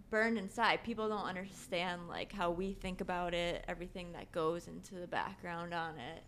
burned 0.10 0.38
inside 0.38 0.84
people 0.84 1.10
don't 1.10 1.26
understand 1.26 2.08
like 2.08 2.32
how 2.32 2.50
we 2.52 2.74
think 2.74 3.02
about 3.02 3.34
it 3.34 3.64
everything 3.68 4.12
that 4.14 4.32
goes 4.32 4.68
into 4.68 4.96
the 4.96 5.08
background 5.08 5.74
on 5.74 5.98
it 5.98 6.24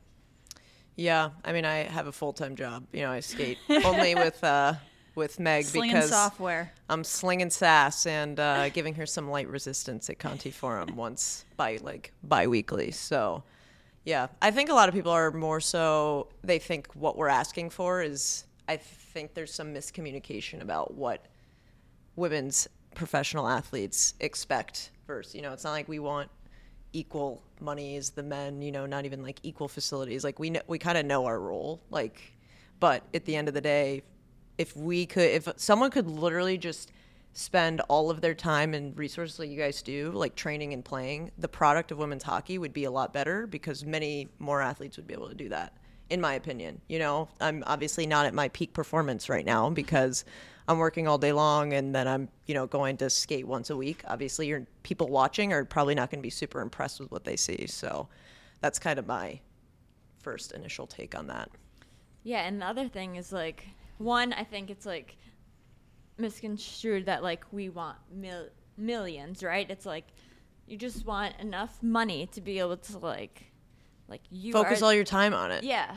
Yeah, 0.98 1.32
I 1.44 1.52
mean, 1.52 1.66
I 1.66 1.84
have 1.84 2.08
a 2.08 2.12
full 2.14 2.32
time 2.32 2.56
job. 2.56 2.86
You 2.94 3.02
know, 3.02 3.12
I 3.12 3.20
skate 3.20 3.58
only 3.84 4.16
with 4.16 4.42
uh, 4.44 4.76
with 5.16 5.40
Meg 5.40 5.66
Slinging 5.66 5.96
because 5.96 6.10
software. 6.10 6.72
I'm 6.90 7.04
slinging 7.04 7.50
sass 7.50 8.06
and 8.06 8.40
uh, 8.40 8.70
giving 8.74 8.96
her 8.96 9.06
some 9.06 9.30
light 9.30 9.48
resistance 9.48 10.10
at 10.10 10.20
Conte 10.20 10.52
Forum 10.52 10.96
once 10.96 11.46
by 11.58 11.80
like 11.82 12.12
bi-weekly. 12.24 12.92
So, 12.92 13.44
yeah, 14.04 14.28
I 14.42 14.52
think 14.52 14.70
a 14.70 14.74
lot 14.74 14.90
of 14.90 14.96
people 14.96 15.12
are 15.12 15.32
more 15.32 15.60
so 15.60 16.28
they 16.44 16.60
think 16.60 16.88
what 16.94 17.18
we're 17.18 17.30
asking 17.30 17.72
for 17.72 18.02
is 18.02 18.46
I 18.68 18.78
think 18.78 19.34
there's 19.34 19.54
some 19.54 19.74
miscommunication 19.74 20.62
about 20.62 20.94
what 20.94 21.26
women's 22.16 22.68
professional 22.96 23.48
athletes 23.48 24.14
expect 24.20 24.92
versus 25.06 25.36
you 25.36 25.42
know 25.42 25.52
it's 25.52 25.64
not 25.66 25.72
like 25.72 25.88
we 25.88 26.00
want 26.00 26.30
equal 26.94 27.44
money 27.60 27.98
as 27.98 28.12
the 28.12 28.24
men 28.24 28.62
you 28.62 28.72
know 28.72 28.86
not 28.86 29.04
even 29.04 29.22
like 29.22 29.38
equal 29.44 29.68
facilities 29.68 30.24
like 30.24 30.40
we 30.40 30.50
know, 30.50 30.62
we 30.68 30.80
kind 30.80 30.98
of 30.98 31.06
know 31.06 31.26
our 31.26 31.38
role 31.38 31.82
like 31.90 32.22
but 32.80 33.04
at 33.14 33.26
the 33.26 33.36
end 33.36 33.50
of 33.50 33.54
the 33.54 33.60
day 33.60 34.02
if 34.58 34.76
we 34.76 35.06
could 35.06 35.30
if 35.30 35.48
someone 35.58 35.92
could 35.92 36.08
literally 36.08 36.58
just 36.58 36.92
spend 37.34 37.82
all 37.90 38.10
of 38.10 38.22
their 38.22 38.34
time 38.34 38.74
and 38.74 38.98
resources 38.98 39.40
like 39.40 39.50
you 39.50 39.58
guys 39.58 39.82
do 39.82 40.12
like 40.12 40.36
training 40.36 40.74
and 40.74 40.86
playing 40.86 41.32
the 41.38 41.48
product 41.48 41.92
of 41.92 41.98
women's 41.98 42.24
hockey 42.24 42.58
would 42.58 42.72
be 42.74 42.86
a 42.86 42.92
lot 42.92 43.12
better 43.12 43.46
because 43.46 43.84
many 43.84 44.30
more 44.40 44.62
athletes 44.62 44.96
would 44.96 45.06
be 45.06 45.14
able 45.14 45.28
to 45.28 45.36
do 45.36 45.50
that 45.50 45.74
in 46.10 46.22
my 46.22 46.36
opinion. 46.36 46.80
You 46.88 47.00
know 47.00 47.28
i'm 47.42 47.64
obviously 47.68 48.06
not 48.06 48.26
at 48.26 48.34
my 48.34 48.50
peak 48.50 48.74
performance 48.74 49.28
right 49.28 49.46
now 49.46 49.70
because 49.70 50.24
i'm 50.68 50.78
working 50.78 51.08
all 51.08 51.18
day 51.18 51.34
long 51.34 51.74
and 51.74 51.94
then 51.94 52.08
i'm 52.08 52.30
you 52.48 52.54
know 52.54 52.68
going 52.68 52.98
to 52.98 53.10
skate 53.10 53.48
once 53.48 53.70
a 53.70 53.76
week. 53.76 54.04
Obviously 54.08 54.48
your 54.48 54.66
people 54.84 55.08
watching 55.10 55.52
are 55.52 55.66
probably 55.66 55.96
not 55.96 56.10
going 56.10 56.20
to 56.20 56.26
be 56.26 56.30
super 56.30 56.62
impressed 56.62 57.00
with 57.02 57.12
what 57.12 57.26
they 57.26 57.36
see. 57.36 57.68
So 57.68 58.08
that's 58.62 58.80
kind 58.80 58.98
of 58.98 59.08
my 59.08 59.42
first 60.20 60.54
initial 60.54 60.88
take 60.88 61.16
on 61.16 61.28
that. 61.28 61.52
Yeah, 62.24 62.48
and 62.48 62.60
the 62.60 62.66
other 62.66 62.88
thing 62.88 63.18
is 63.18 63.32
like 63.32 63.68
one, 63.98 64.34
I 64.34 64.44
think 64.44 64.70
it's 64.70 64.86
like 64.86 65.18
misconstrued 66.18 67.06
that 67.06 67.24
like 67.24 67.44
we 67.52 67.70
want 67.70 67.98
mil- 68.12 68.50
millions, 68.78 69.44
right? 69.44 69.70
It's 69.70 69.86
like 69.86 70.06
you 70.68 70.78
just 70.78 71.06
want 71.06 71.36
enough 71.40 71.82
money 71.84 72.28
to 72.28 72.42
be 72.42 72.60
able 72.60 72.78
to 72.78 72.98
like 72.98 73.52
like 74.08 74.22
you 74.30 74.54
focus 74.54 74.82
are, 74.82 74.86
all 74.86 74.94
your 74.94 75.04
time 75.04 75.34
on 75.34 75.52
it 75.52 75.64
yeah 75.64 75.96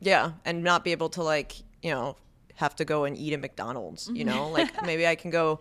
Yeah, 0.00 0.32
and 0.44 0.62
not 0.62 0.84
be 0.84 0.92
able 0.92 1.08
to 1.10 1.22
like, 1.22 1.54
you 1.82 1.90
know, 1.90 2.16
have 2.54 2.74
to 2.76 2.84
go 2.84 3.04
and 3.04 3.16
eat 3.16 3.32
at 3.32 3.40
McDonald's, 3.40 4.10
you 4.12 4.24
know? 4.24 4.44
Mm-hmm. 4.44 4.52
like 4.52 4.82
maybe 4.86 5.06
I 5.06 5.14
can 5.14 5.30
go 5.30 5.60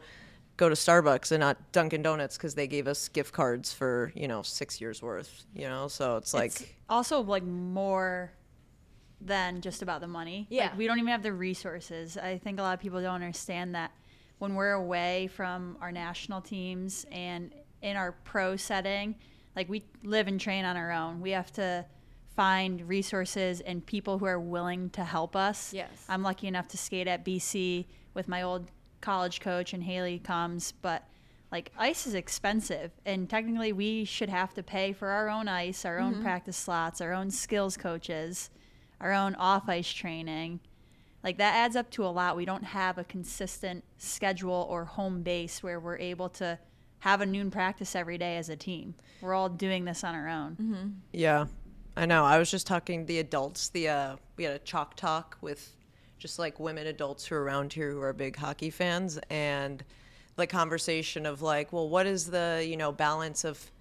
go 0.58 0.70
to 0.70 0.76
Starbucks 0.76 1.32
and 1.32 1.40
not 1.40 1.72
Dunkin' 1.72 2.02
Donuts 2.02 2.38
cuz 2.38 2.56
they 2.56 2.68
gave 2.68 2.88
us 2.88 3.08
gift 3.10 3.34
cards 3.34 3.72
for, 3.74 4.12
you 4.16 4.28
know, 4.28 4.42
6 4.42 4.82
years 4.82 5.02
worth, 5.02 5.46
you 5.54 5.68
know? 5.68 5.88
So 5.88 6.18
it's 6.18 6.34
like 6.34 6.62
It's 6.62 6.74
also 6.90 7.22
like 7.22 7.44
more 7.44 8.32
than 9.20 9.62
just 9.62 9.82
about 9.82 10.02
the 10.02 10.08
money. 10.08 10.48
Yeah. 10.50 10.64
Like 10.64 10.78
we 10.78 10.88
don't 10.88 11.00
even 11.00 11.10
have 11.10 11.24
the 11.24 11.34
resources. 11.34 12.18
I 12.18 12.38
think 12.38 12.60
a 12.60 12.62
lot 12.62 12.74
of 12.74 12.80
people 12.80 13.02
don't 13.02 13.16
understand 13.16 13.76
that 13.76 13.92
when 14.40 14.56
we're 14.56 14.74
away 14.74 15.28
from 15.28 15.78
our 15.82 15.92
national 15.92 16.42
teams 16.42 17.06
and 17.12 17.54
in 17.82 17.98
our 17.98 18.12
pro 18.24 18.56
setting, 18.56 19.16
like 19.56 19.70
we 19.70 19.84
live 20.04 20.28
and 20.28 20.40
train 20.40 20.66
on 20.66 20.78
our 20.78 20.92
own. 20.92 21.22
We 21.22 21.32
have 21.32 21.52
to 21.54 21.86
find 22.36 22.88
resources 22.88 23.62
and 23.62 23.84
people 23.84 24.20
who 24.20 24.26
are 24.26 24.40
willing 24.40 24.92
to 24.92 25.04
help 25.04 25.36
us. 25.36 25.74
Yes. 25.74 25.90
I'm 26.08 26.22
lucky 26.22 26.48
enough 26.48 26.68
to 26.70 26.78
skate 26.78 27.08
at 27.08 27.26
BC 27.26 27.86
with 28.14 28.28
my 28.28 28.44
old 28.44 28.72
college 29.02 29.40
coach 29.40 29.74
and 29.74 29.84
Haley 29.84 30.20
comes, 30.20 30.72
but 30.72 31.08
like 31.52 31.72
ice 31.78 32.06
is 32.06 32.14
expensive 32.14 32.92
and 33.06 33.30
technically 33.30 33.74
we 33.74 34.06
should 34.06 34.30
have 34.30 34.54
to 34.54 34.62
pay 34.62 34.94
for 34.94 35.08
our 35.08 35.30
own 35.30 35.48
ice, 35.48 35.86
our 35.86 35.98
own 35.98 36.14
mm-hmm. 36.14 36.24
practice 36.24 36.58
slots, 36.58 37.02
our 37.02 37.14
own 37.14 37.32
skills 37.32 37.76
coaches, 37.76 38.52
our 39.00 39.14
own 39.14 39.36
off 39.36 39.70
ice 39.70 39.92
training. 39.92 40.60
Like 41.24 41.38
that 41.38 41.56
adds 41.56 41.76
up 41.76 41.90
to 41.92 42.06
a 42.06 42.08
lot. 42.08 42.36
We 42.36 42.46
don't 42.46 42.64
have 42.64 42.98
a 42.98 43.04
consistent 43.04 43.84
schedule 43.98 44.68
or 44.70 44.86
home 44.86 45.24
base 45.24 45.62
where 45.62 45.80
we're 45.80 45.98
able 45.98 46.30
to 46.30 46.58
have 47.00 47.22
a 47.22 47.26
noon 47.26 47.52
practice 47.52 47.96
every 47.96 48.18
day 48.18 48.38
as 48.38 48.50
a 48.50 48.56
team. 48.56 48.96
We're 49.22 49.34
all 49.34 49.50
doing 49.50 49.86
this 49.86 50.04
on 50.04 50.16
our 50.16 50.28
own. 50.28 51.02
Yeah, 51.12 51.48
I 51.96 52.06
know. 52.06 52.24
I 52.24 52.38
was 52.38 52.52
just 52.52 52.68
talking 52.68 53.06
the 53.06 53.20
adults. 53.20 53.70
The 53.70 53.90
uh, 53.90 54.16
we 54.36 54.44
had 54.44 54.54
a 54.54 54.60
chalk 54.60 54.96
talk 54.96 55.38
with 55.42 55.76
just 56.18 56.40
like 56.40 56.60
women 56.60 56.88
adults 56.88 57.26
who 57.26 57.36
are 57.36 57.44
around 57.44 57.74
here 57.74 57.92
who 57.92 58.02
are 58.02 58.14
big 58.14 58.36
hockey 58.36 58.70
fans, 58.70 59.20
and 59.30 59.84
the 60.36 60.48
conversation 60.48 61.26
of 61.26 61.42
like, 61.42 61.74
well, 61.74 61.90
what 61.90 62.06
is 62.06 62.28
the 62.28 62.66
you 62.68 62.78
know 62.78 62.92
balance 62.92 63.44
of 63.44 63.72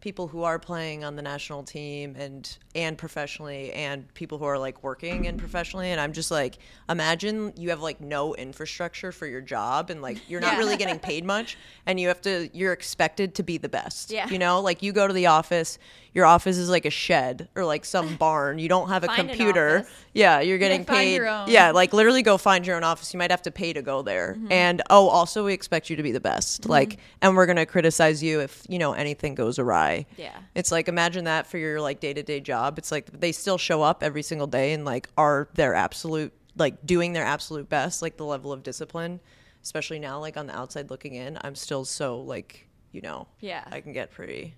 people 0.00 0.28
who 0.28 0.42
are 0.44 0.58
playing 0.58 1.02
on 1.04 1.16
the 1.16 1.22
national 1.22 1.62
team 1.62 2.14
and 2.16 2.58
and 2.74 2.98
professionally 2.98 3.72
and 3.72 4.12
people 4.14 4.36
who 4.38 4.44
are 4.44 4.58
like 4.58 4.82
working 4.82 5.26
and 5.26 5.38
professionally. 5.38 5.90
And 5.90 6.00
i'm 6.00 6.12
just 6.12 6.30
like 6.30 6.58
imagine 6.88 7.52
you 7.56 7.70
have 7.70 7.80
like 7.80 8.00
no 8.00 8.34
infrastructure 8.34 9.10
for 9.12 9.26
your 9.26 9.40
job 9.40 9.88
and 9.90 10.02
like 10.02 10.18
you're 10.28 10.40
not 10.40 10.52
Yeah. 10.54 10.58
really 10.58 10.76
getting 10.76 10.98
paid 11.10 11.24
much 11.24 11.56
and 11.86 11.98
you 11.98 12.08
have 12.08 12.20
to 12.22 12.50
you're 12.52 12.72
expected 12.74 13.34
to 13.36 13.42
be 13.42 13.56
the 13.58 13.68
best 13.68 14.10
Yeah. 14.12 14.28
you 14.28 14.38
know? 14.38 14.60
Like 14.60 14.82
you 14.82 14.92
go 14.92 15.06
to 15.08 15.12
the 15.14 15.26
office 15.26 15.78
your 16.12 16.24
office 16.24 16.56
is 16.56 16.70
like 16.70 16.86
a 16.86 16.90
shed 16.90 17.48
or 17.54 17.64
like 17.66 17.84
some 17.84 18.16
barn. 18.24 18.58
You 18.58 18.68
don't 18.70 18.88
have 18.88 19.04
a 19.04 19.06
Find 19.08 19.28
computer. 19.28 19.86
yeah 20.14 20.40
you're 20.40 20.58
getting 20.58 20.84
find 20.84 20.98
paid. 20.98 21.14
your 21.16 21.28
own. 21.28 21.48
yeah 21.48 21.70
like 21.72 21.92
literally 21.92 22.22
go 22.22 22.36
find 22.38 22.66
your 22.66 22.76
own 22.76 22.84
office. 22.84 23.12
You 23.14 23.18
might 23.18 23.30
have 23.30 23.42
to 23.42 23.50
pay 23.50 23.72
to 23.72 23.82
go 23.82 24.02
there. 24.02 24.34
Mm-hmm. 24.34 24.52
and 24.52 24.82
oh 24.90 25.08
also 25.08 25.44
we 25.46 25.54
expect 25.54 25.88
you 25.90 25.96
to 25.96 26.02
be 26.02 26.12
the 26.12 26.20
best. 26.20 26.68
Like 26.68 26.98
and 27.22 27.34
we're 27.34 27.46
gonna 27.46 27.66
criticize 27.66 28.22
you 28.22 28.40
if 28.40 28.62
you 28.68 28.78
know 28.78 28.92
anything 28.92 29.34
goes 29.34 29.58
awry 29.58 29.85
Yeah. 30.16 30.36
it's 30.54 30.70
like 30.72 30.88
imagine 30.88 31.24
that 31.24 31.46
for 31.46 31.58
your 31.58 31.80
like 31.80 32.00
day-to-day 32.00 32.40
job 32.40 32.78
it's 32.78 32.90
like 32.92 33.06
they 33.20 33.32
still 33.32 33.58
show 33.58 33.82
up 33.82 34.02
every 34.02 34.22
single 34.22 34.46
day 34.46 34.72
and 34.72 34.84
like 34.84 35.08
are 35.16 35.48
their 35.54 35.74
absolute 35.74 36.32
like 36.56 36.84
doing 36.86 37.12
their 37.12 37.24
absolute 37.24 37.68
best 37.68 38.02
like 38.02 38.16
the 38.16 38.24
level 38.24 38.52
of 38.52 38.62
discipline 38.62 39.20
especially 39.62 39.98
now 39.98 40.18
like 40.20 40.36
on 40.36 40.46
the 40.46 40.56
outside 40.56 40.90
looking 40.90 41.14
in 41.14 41.38
i'm 41.42 41.54
still 41.54 41.84
so 41.84 42.20
like 42.20 42.66
you 42.92 43.00
know 43.00 43.26
Yeah. 43.40 43.64
i 43.70 43.80
can 43.80 43.92
get 43.92 44.10
pretty 44.10 44.54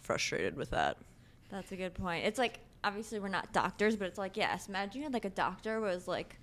frustrated 0.00 0.56
with 0.56 0.70
that 0.70 0.96
That's 1.50 1.72
a 1.72 1.76
good 1.76 1.94
point. 1.94 2.24
It's 2.26 2.38
like 2.38 2.60
obviously 2.84 3.18
we're 3.18 3.28
not 3.28 3.52
doctors, 3.52 3.96
but 3.96 4.06
it's 4.08 4.18
like 4.18 4.36
yes, 4.36 4.68
imagine 4.68 4.98
you 5.00 5.04
had 5.04 5.12
like 5.14 5.24
a 5.24 5.30
doctor 5.30 5.80
was 5.80 6.06
like, 6.06 6.36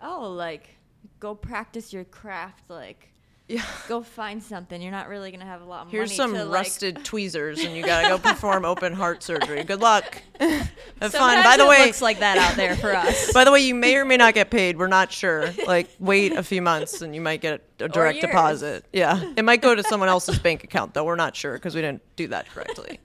oh, 0.00 0.30
like 0.30 0.76
go 1.20 1.34
practice 1.34 1.92
your 1.92 2.04
craft, 2.04 2.68
like 2.68 3.11
yeah. 3.52 3.62
Go 3.88 4.02
find 4.02 4.42
something. 4.42 4.80
You're 4.80 4.90
not 4.90 5.08
really 5.08 5.30
gonna 5.30 5.44
have 5.44 5.60
a 5.60 5.64
lot 5.64 5.84
of 5.86 5.92
here's 5.92 6.08
money 6.10 6.16
some 6.16 6.34
to, 6.34 6.44
like- 6.44 6.60
rusted 6.60 6.96
tweezers 7.04 7.62
and 7.62 7.76
you 7.76 7.84
gotta 7.84 8.08
go 8.08 8.18
perform 8.18 8.64
open 8.64 8.94
heart 8.94 9.22
surgery. 9.22 9.62
Good 9.62 9.80
luck. 9.80 10.22
Have 10.40 11.12
fun. 11.12 11.42
By 11.44 11.56
the 11.56 11.64
it 11.64 11.68
way 11.68 11.86
looks 11.86 12.00
like 12.00 12.20
that 12.20 12.38
out 12.38 12.56
there 12.56 12.76
for 12.76 12.94
us. 12.94 13.32
by 13.32 13.44
the 13.44 13.52
way 13.52 13.60
you 13.60 13.74
may 13.74 13.96
or 13.96 14.04
may 14.04 14.16
not 14.16 14.34
get 14.34 14.50
paid. 14.50 14.78
We're 14.78 14.86
not 14.86 15.12
sure. 15.12 15.52
Like 15.66 15.90
wait 15.98 16.32
a 16.32 16.42
few 16.42 16.62
months 16.62 17.02
and 17.02 17.14
you 17.14 17.20
might 17.20 17.40
get 17.40 17.62
a 17.78 17.88
direct 17.88 18.20
deposit. 18.20 18.86
Yeah. 18.92 19.32
It 19.36 19.44
might 19.44 19.60
go 19.60 19.74
to 19.74 19.82
someone 19.82 20.08
else's 20.08 20.38
bank 20.38 20.64
account 20.64 20.94
though. 20.94 21.04
We're 21.04 21.16
not 21.16 21.36
sure 21.36 21.52
because 21.54 21.74
we 21.74 21.82
didn't 21.82 22.02
do 22.16 22.28
that 22.28 22.48
correctly. 22.48 23.00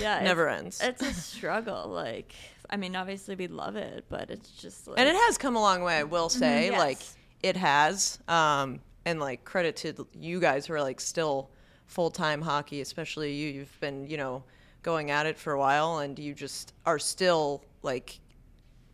Yeah, 0.00 0.20
never 0.22 0.48
it's, 0.48 0.80
ends. 0.80 0.80
It's 0.82 1.02
a 1.02 1.14
struggle. 1.14 1.88
Like 1.88 2.34
I 2.68 2.76
mean, 2.76 2.96
obviously 2.96 3.36
we 3.36 3.46
love 3.46 3.76
it, 3.76 4.06
but 4.08 4.30
it's 4.30 4.50
just 4.50 4.88
like 4.88 4.98
and 4.98 5.08
it 5.08 5.14
has 5.14 5.38
come 5.38 5.54
a 5.54 5.60
long 5.60 5.82
way 5.82 5.98
i 5.98 6.02
will 6.02 6.28
say. 6.28 6.70
Yes. 6.70 6.78
like 6.78 6.98
it 7.42 7.56
has. 7.56 8.18
Um 8.26 8.80
and 9.06 9.18
like 9.20 9.44
credit 9.44 9.76
to 9.76 10.06
you 10.12 10.38
guys 10.38 10.66
who 10.66 10.74
are 10.74 10.82
like 10.82 11.00
still 11.00 11.48
full-time 11.86 12.42
hockey 12.42 12.80
especially 12.80 13.32
you 13.32 13.48
you've 13.48 13.80
been 13.80 14.06
you 14.06 14.16
know 14.16 14.42
going 14.82 15.10
at 15.10 15.26
it 15.26 15.38
for 15.38 15.52
a 15.52 15.58
while 15.58 15.98
and 15.98 16.18
you 16.18 16.32
just 16.34 16.72
are 16.84 16.98
still 16.98 17.64
like 17.82 18.20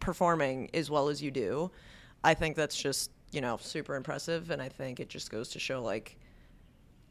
performing 0.00 0.70
as 0.72 0.90
well 0.90 1.08
as 1.10 1.22
you 1.22 1.30
do. 1.30 1.70
I 2.24 2.32
think 2.32 2.56
that's 2.56 2.80
just 2.80 3.10
you 3.30 3.40
know 3.40 3.58
super 3.60 3.94
impressive 3.96 4.50
and 4.50 4.60
i 4.60 4.68
think 4.68 5.00
it 5.00 5.08
just 5.08 5.30
goes 5.30 5.48
to 5.48 5.58
show 5.58 5.82
like 5.82 6.18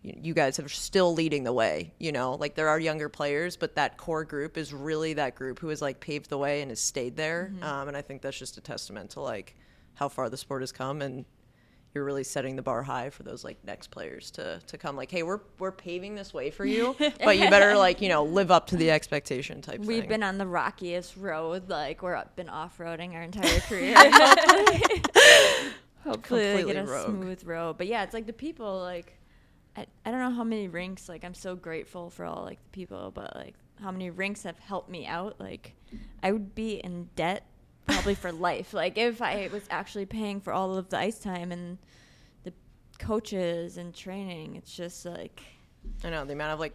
you 0.03 0.13
you 0.21 0.33
guys 0.35 0.59
are 0.59 0.69
still 0.69 1.13
leading 1.15 1.43
the 1.43 1.53
way 1.53 1.91
you 1.97 2.11
know? 2.11 2.35
Like 2.35 2.53
there 2.53 2.69
are 2.69 2.79
younger 2.79 3.09
players 3.09 3.57
but 3.57 3.75
that 3.75 3.97
core 3.97 4.23
group 4.23 4.57
is 4.57 4.73
really 4.73 5.13
that 5.13 5.35
group 5.35 5.57
who 5.59 5.69
has 5.69 5.81
like 5.81 5.99
paved 5.99 6.29
the 6.29 6.37
way 6.37 6.61
and 6.61 6.69
has 6.69 6.79
stayed 6.79 7.15
there. 7.15 7.51
Um, 7.61 7.87
and 7.87 7.97
i 7.97 8.01
think 8.01 8.21
that's 8.21 8.37
just 8.37 8.57
a 8.57 8.61
testament 8.61 9.11
to 9.11 9.21
like 9.21 9.55
how 9.95 10.07
far 10.09 10.29
the 10.29 10.37
sport 10.37 10.61
has 10.61 10.71
come 10.71 11.01
and 11.01 11.25
you're 11.93 12.06
really 12.06 12.23
setting 12.23 12.56
the 12.56 12.62
bar 12.62 12.84
high 12.84 13.10
for 13.10 13.23
those 13.23 13.43
like 13.43 13.58
next 13.65 13.88
players 13.88 14.32
to 14.32 14.60
to 14.67 14.77
come 14.77 14.95
like 14.95 15.12
hey 15.12 15.23
we're 15.23 15.41
we're 15.60 15.71
paving 15.73 16.15
this 16.15 16.34
way 16.34 16.49
for 16.49 16.65
you 16.65 16.95
but 17.23 17.38
you 17.38 17.49
better 17.49 17.75
like 17.75 18.01
you 18.01 18.08
know 18.10 18.23
live 18.23 18.49
up 18.51 18.67
to 18.67 18.77
the 18.77 18.89
expectation 18.89 19.62
type 19.62 19.80
We've 19.82 20.01
thing. 20.01 20.10
been 20.10 20.23
on 20.23 20.38
the 20.38 20.47
rockiest 20.47 21.17
road, 21.17 21.69
like 21.69 22.01
we're 22.01 22.15
up- 22.15 22.36
been 22.36 22.49
off 22.49 22.77
roading 22.77 23.13
our 23.13 23.21
entire 23.21 23.60
career. 23.67 23.93
hopefully, 26.04 26.45
hopefully 26.45 26.54
they 26.56 26.63
get 26.63 26.77
a 26.77 26.84
rogue. 26.86 27.10
smooth 27.10 27.43
road. 27.45 27.77
But 27.77 27.88
yeah, 27.88 28.04
it's 28.04 28.13
like 28.13 28.25
the 28.27 28.34
people. 28.34 28.80
Like, 28.80 29.17
I, 29.75 29.86
I 30.06 30.12
don't 30.12 30.19
know 30.19 30.32
how 30.32 30.43
many 30.43 30.67
rinks. 30.67 31.08
Like, 31.10 31.23
I'm 31.23 31.34
so 31.34 31.56
grateful 31.56 32.10
for 32.10 32.25
all 32.25 32.43
like 32.43 32.62
the 32.63 32.69
people, 32.69 33.12
but 33.13 33.36
like 33.36 33.56
how 33.82 33.91
many 33.91 34.10
rinks 34.10 34.43
have 34.43 34.60
helped 34.60 34.89
me 34.89 35.06
out, 35.08 35.39
like 35.39 35.73
I 36.21 36.32
would 36.32 36.54
be 36.56 36.75
in 36.75 37.10
debt 37.15 37.45
probably 37.88 38.15
for 38.15 38.32
life. 38.32 38.74
Like 38.74 38.98
if 38.98 39.22
I 39.22 39.50
was 39.52 39.63
actually 39.70 40.06
paying 40.06 40.39
for 40.41 40.54
all 40.54 40.76
of 40.78 40.89
the 40.89 40.98
ice 40.98 41.20
time 41.20 41.52
and 41.52 41.78
the 42.44 42.54
coaches 43.00 43.78
and 43.78 43.94
training, 43.94 44.56
it's 44.56 44.76
just 44.76 45.06
like 45.06 45.41
I 46.04 46.10
know 46.10 46.26
the 46.26 46.34
amount 46.34 46.54
of 46.54 46.60
like 46.60 46.74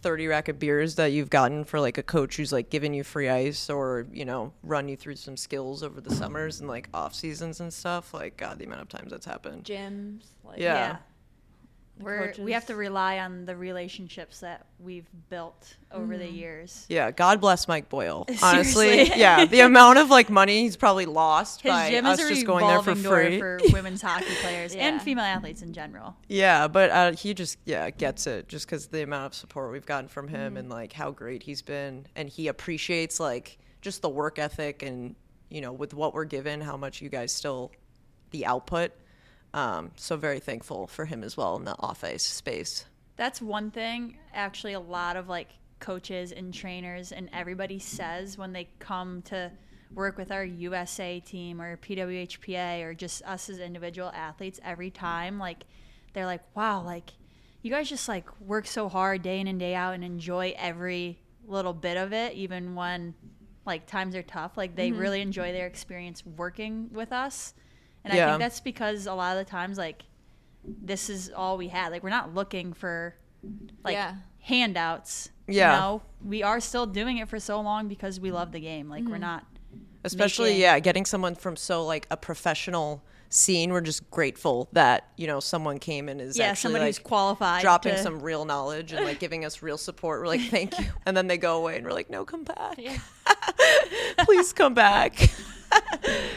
30 0.00 0.26
rack 0.28 0.48
of 0.48 0.58
beers 0.58 0.94
that 0.94 1.06
you've 1.12 1.28
gotten 1.30 1.64
for 1.64 1.78
like 1.80 1.98
a 1.98 2.02
coach 2.02 2.36
who's 2.36 2.52
like 2.52 2.70
giving 2.70 2.94
you 2.94 3.04
free 3.04 3.28
ice 3.28 3.68
or, 3.68 4.06
you 4.12 4.24
know, 4.24 4.52
run 4.62 4.88
you 4.88 4.96
through 4.96 5.16
some 5.16 5.36
skills 5.36 5.82
over 5.82 6.00
the 6.00 6.14
summers 6.14 6.60
and 6.60 6.68
like 6.68 6.88
off 6.94 7.14
seasons 7.14 7.60
and 7.60 7.70
stuff. 7.72 8.14
Like, 8.14 8.36
God, 8.38 8.58
the 8.58 8.64
amount 8.64 8.80
of 8.82 8.88
times 8.88 9.10
that's 9.10 9.26
happened. 9.26 9.64
gyms. 9.64 10.22
Like, 10.42 10.58
Yeah. 10.58 10.92
the 10.92 10.98
We're, 12.00 12.34
we 12.40 12.52
have 12.52 12.66
to 12.66 12.74
rely 12.74 13.20
on 13.20 13.44
the 13.44 13.54
relationships 13.54 14.40
that 14.40 14.66
we've 14.80 15.06
built 15.30 15.76
over 15.92 16.18
the 16.18 16.28
years. 16.28 16.86
Yeah, 16.88 17.12
God 17.12 17.40
bless 17.40 17.68
Mike 17.68 17.88
Boyle. 17.88 18.26
Honestly, 18.42 19.04
yeah, 19.14 19.44
the 19.44 19.60
amount 19.60 19.98
of 19.98 20.10
like 20.10 20.28
money 20.28 20.62
he's 20.62 20.76
probably 20.76 21.06
lost 21.06 21.60
His 21.62 21.70
by 21.70 21.90
gym 21.90 22.04
us 22.04 22.18
is 22.18 22.26
a 22.26 22.34
just 22.34 22.46
going 22.46 22.66
there 22.66 22.82
for 22.82 22.94
revolving 22.94 23.02
door 23.04 23.16
free. 23.24 23.38
for 23.38 23.72
women's 23.72 24.02
hockey 24.02 24.34
players 24.40 24.74
Yeah. 24.74 24.88
and 24.88 25.00
female 25.00 25.24
athletes 25.24 25.62
in 25.62 25.72
general. 25.72 26.16
Yeah, 26.28 26.66
but 26.66 26.90
uh, 26.90 27.12
he 27.12 27.32
just 27.32 27.58
yeah 27.64 27.90
gets 27.90 28.26
it 28.26 28.48
just 28.48 28.66
because 28.66 28.88
the 28.88 29.02
amount 29.04 29.26
of 29.26 29.34
support 29.34 29.70
we've 29.70 29.86
gotten 29.86 30.08
from 30.08 30.26
him 30.28 30.34
Mm-hmm. 30.54 30.56
and 30.56 30.70
like 30.70 30.92
how 30.92 31.12
great 31.12 31.44
he's 31.44 31.62
been, 31.62 32.06
and 32.16 32.28
he 32.28 32.48
appreciates 32.48 33.20
like 33.20 33.56
just 33.82 34.02
the 34.02 34.08
work 34.08 34.38
ethic 34.40 34.82
and 34.82 35.14
you 35.48 35.60
know 35.60 35.72
with 35.72 35.94
what 35.94 36.12
we're 36.12 36.24
given, 36.24 36.60
how 36.60 36.76
much 36.76 37.00
you 37.00 37.08
guys 37.08 37.30
still 37.30 37.70
the 38.32 38.44
output. 38.46 38.90
Um, 39.54 39.92
so 39.94 40.16
very 40.16 40.40
thankful 40.40 40.88
for 40.88 41.04
him 41.04 41.22
as 41.22 41.36
well 41.36 41.56
in 41.56 41.64
the 41.64 41.76
off 41.78 42.02
ice 42.02 42.24
space. 42.24 42.86
That's 43.16 43.40
one 43.40 43.70
thing 43.70 44.18
actually 44.34 44.72
a 44.72 44.80
lot 44.80 45.16
of 45.16 45.28
like 45.28 45.50
coaches 45.78 46.32
and 46.32 46.52
trainers 46.52 47.12
and 47.12 47.30
everybody 47.32 47.78
says 47.78 48.36
when 48.36 48.52
they 48.52 48.68
come 48.80 49.22
to 49.22 49.52
work 49.94 50.18
with 50.18 50.32
our 50.32 50.44
USA 50.44 51.20
team 51.20 51.62
or 51.62 51.76
PWHPA 51.76 52.82
or 52.82 52.94
just 52.94 53.22
us 53.22 53.48
as 53.48 53.60
individual 53.60 54.10
athletes 54.12 54.58
every 54.64 54.90
time 54.90 55.38
like 55.38 55.64
they're 56.14 56.26
like 56.26 56.42
wow 56.56 56.82
like 56.82 57.12
you 57.62 57.70
guys 57.70 57.88
just 57.88 58.08
like 58.08 58.28
work 58.40 58.66
so 58.66 58.88
hard 58.88 59.22
day 59.22 59.38
in 59.38 59.46
and 59.46 59.60
day 59.60 59.74
out 59.74 59.94
and 59.94 60.02
enjoy 60.02 60.52
every 60.58 61.20
little 61.46 61.72
bit 61.72 61.96
of 61.96 62.12
it 62.12 62.34
even 62.34 62.74
when 62.74 63.14
like 63.66 63.86
times 63.86 64.14
are 64.14 64.22
tough. 64.22 64.56
Like 64.56 64.76
they 64.76 64.92
really 64.92 65.20
enjoy 65.20 65.52
their 65.52 65.66
experience 65.66 66.24
working 66.26 66.90
with 66.92 67.12
us 67.12 67.54
and 68.04 68.12
I 68.12 68.26
think 68.30 68.38
that's 68.40 68.60
because 68.60 69.06
a 69.06 69.14
lot 69.14 69.36
of 69.36 69.44
the 69.44 69.50
times 69.50 69.78
like 69.78 70.02
this 70.64 71.10
is 71.10 71.30
all 71.34 71.56
we 71.56 71.68
had. 71.68 71.92
Like 71.92 72.02
we're 72.02 72.10
not 72.10 72.34
looking 72.34 72.72
for 72.72 73.14
like 73.82 73.94
Yeah. 73.94 74.14
handouts. 74.40 75.30
Yeah. 75.46 75.74
You 75.74 75.80
know, 75.80 76.02
we 76.24 76.42
are 76.42 76.60
still 76.60 76.86
doing 76.86 77.18
it 77.18 77.28
for 77.28 77.38
so 77.38 77.60
long 77.60 77.88
because 77.88 78.18
we 78.20 78.30
love 78.30 78.52
the 78.52 78.60
game. 78.60 78.88
Like 78.88 79.02
Mm-hmm. 79.02 79.12
we're 79.12 79.18
not 79.18 79.44
especially 80.04 80.50
making- 80.50 80.60
yeah 80.62 80.78
getting 80.80 81.04
someone 81.06 81.34
from 81.34 81.56
so 81.56 81.84
like 81.84 82.06
a 82.10 82.16
professional 82.16 83.02
scene 83.30 83.72
we're 83.72 83.80
just 83.80 84.08
grateful 84.10 84.68
that 84.72 85.08
you 85.16 85.26
know 85.26 85.40
someone 85.40 85.78
came 85.78 86.08
and 86.10 86.20
is 86.20 86.36
yeah, 86.38 86.44
actually 86.44 86.60
somebody 86.60 86.84
like 86.84 86.94
who's 86.94 86.98
qualified 87.02 87.62
dropping 87.62 87.94
to- 87.94 88.02
some 88.02 88.20
real 88.20 88.44
knowledge 88.44 88.92
and 88.92 89.04
like 89.04 89.18
giving 89.18 89.44
us 89.46 89.60
real 89.62 89.78
support 89.78 90.20
we're 90.20 90.26
like 90.28 90.42
thank 90.50 90.78
you 90.78 90.84
and 91.06 91.16
then 91.16 91.26
they 91.26 91.36
go 91.38 91.56
away 91.56 91.76
and 91.76 91.84
we're 91.86 91.92
like 91.92 92.10
no 92.10 92.24
come 92.24 92.44
back 92.44 92.78
please 94.18 94.52
come 94.52 94.74
back 94.74 95.18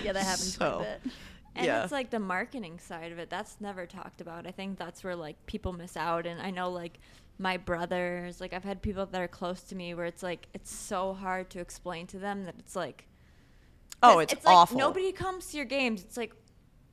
Yeah, 0.03 0.13
that 0.13 0.23
happens 0.23 0.57
quite 0.57 0.67
So, 0.67 0.79
a 0.79 0.83
bit. 1.03 1.11
And 1.57 1.65
Yeah. 1.65 1.83
it's 1.83 1.91
like 1.91 2.09
the 2.09 2.19
marketing 2.19 2.79
side 2.79 3.11
of 3.11 3.19
it. 3.19 3.29
That's 3.29 3.57
never 3.59 3.85
talked 3.85 4.21
about. 4.21 4.45
I 4.47 4.51
think 4.51 4.77
that's 4.77 5.03
where 5.03 5.15
like 5.15 5.35
people 5.45 5.73
miss 5.73 5.97
out. 5.97 6.25
And 6.25 6.41
I 6.41 6.51
know 6.51 6.69
like 6.69 6.99
my 7.39 7.57
brothers, 7.57 8.39
like 8.39 8.53
I've 8.53 8.63
had 8.63 8.81
people 8.81 9.05
that 9.05 9.21
are 9.21 9.27
close 9.27 9.61
to 9.63 9.75
me 9.75 9.93
where 9.93 10.05
it's 10.05 10.23
like 10.23 10.47
it's 10.53 10.73
so 10.73 11.13
hard 11.13 11.49
to 11.51 11.59
explain 11.59 12.07
to 12.07 12.19
them 12.19 12.45
that 12.45 12.55
it's 12.59 12.75
like 12.75 13.05
oh, 14.03 14.19
it's, 14.19 14.33
like 14.33 14.41
awful 14.45 14.77
nobody 14.77 15.11
comes 15.11 15.47
to 15.51 15.57
your 15.57 15.65
games. 15.65 16.03
It's 16.03 16.17
like 16.17 16.33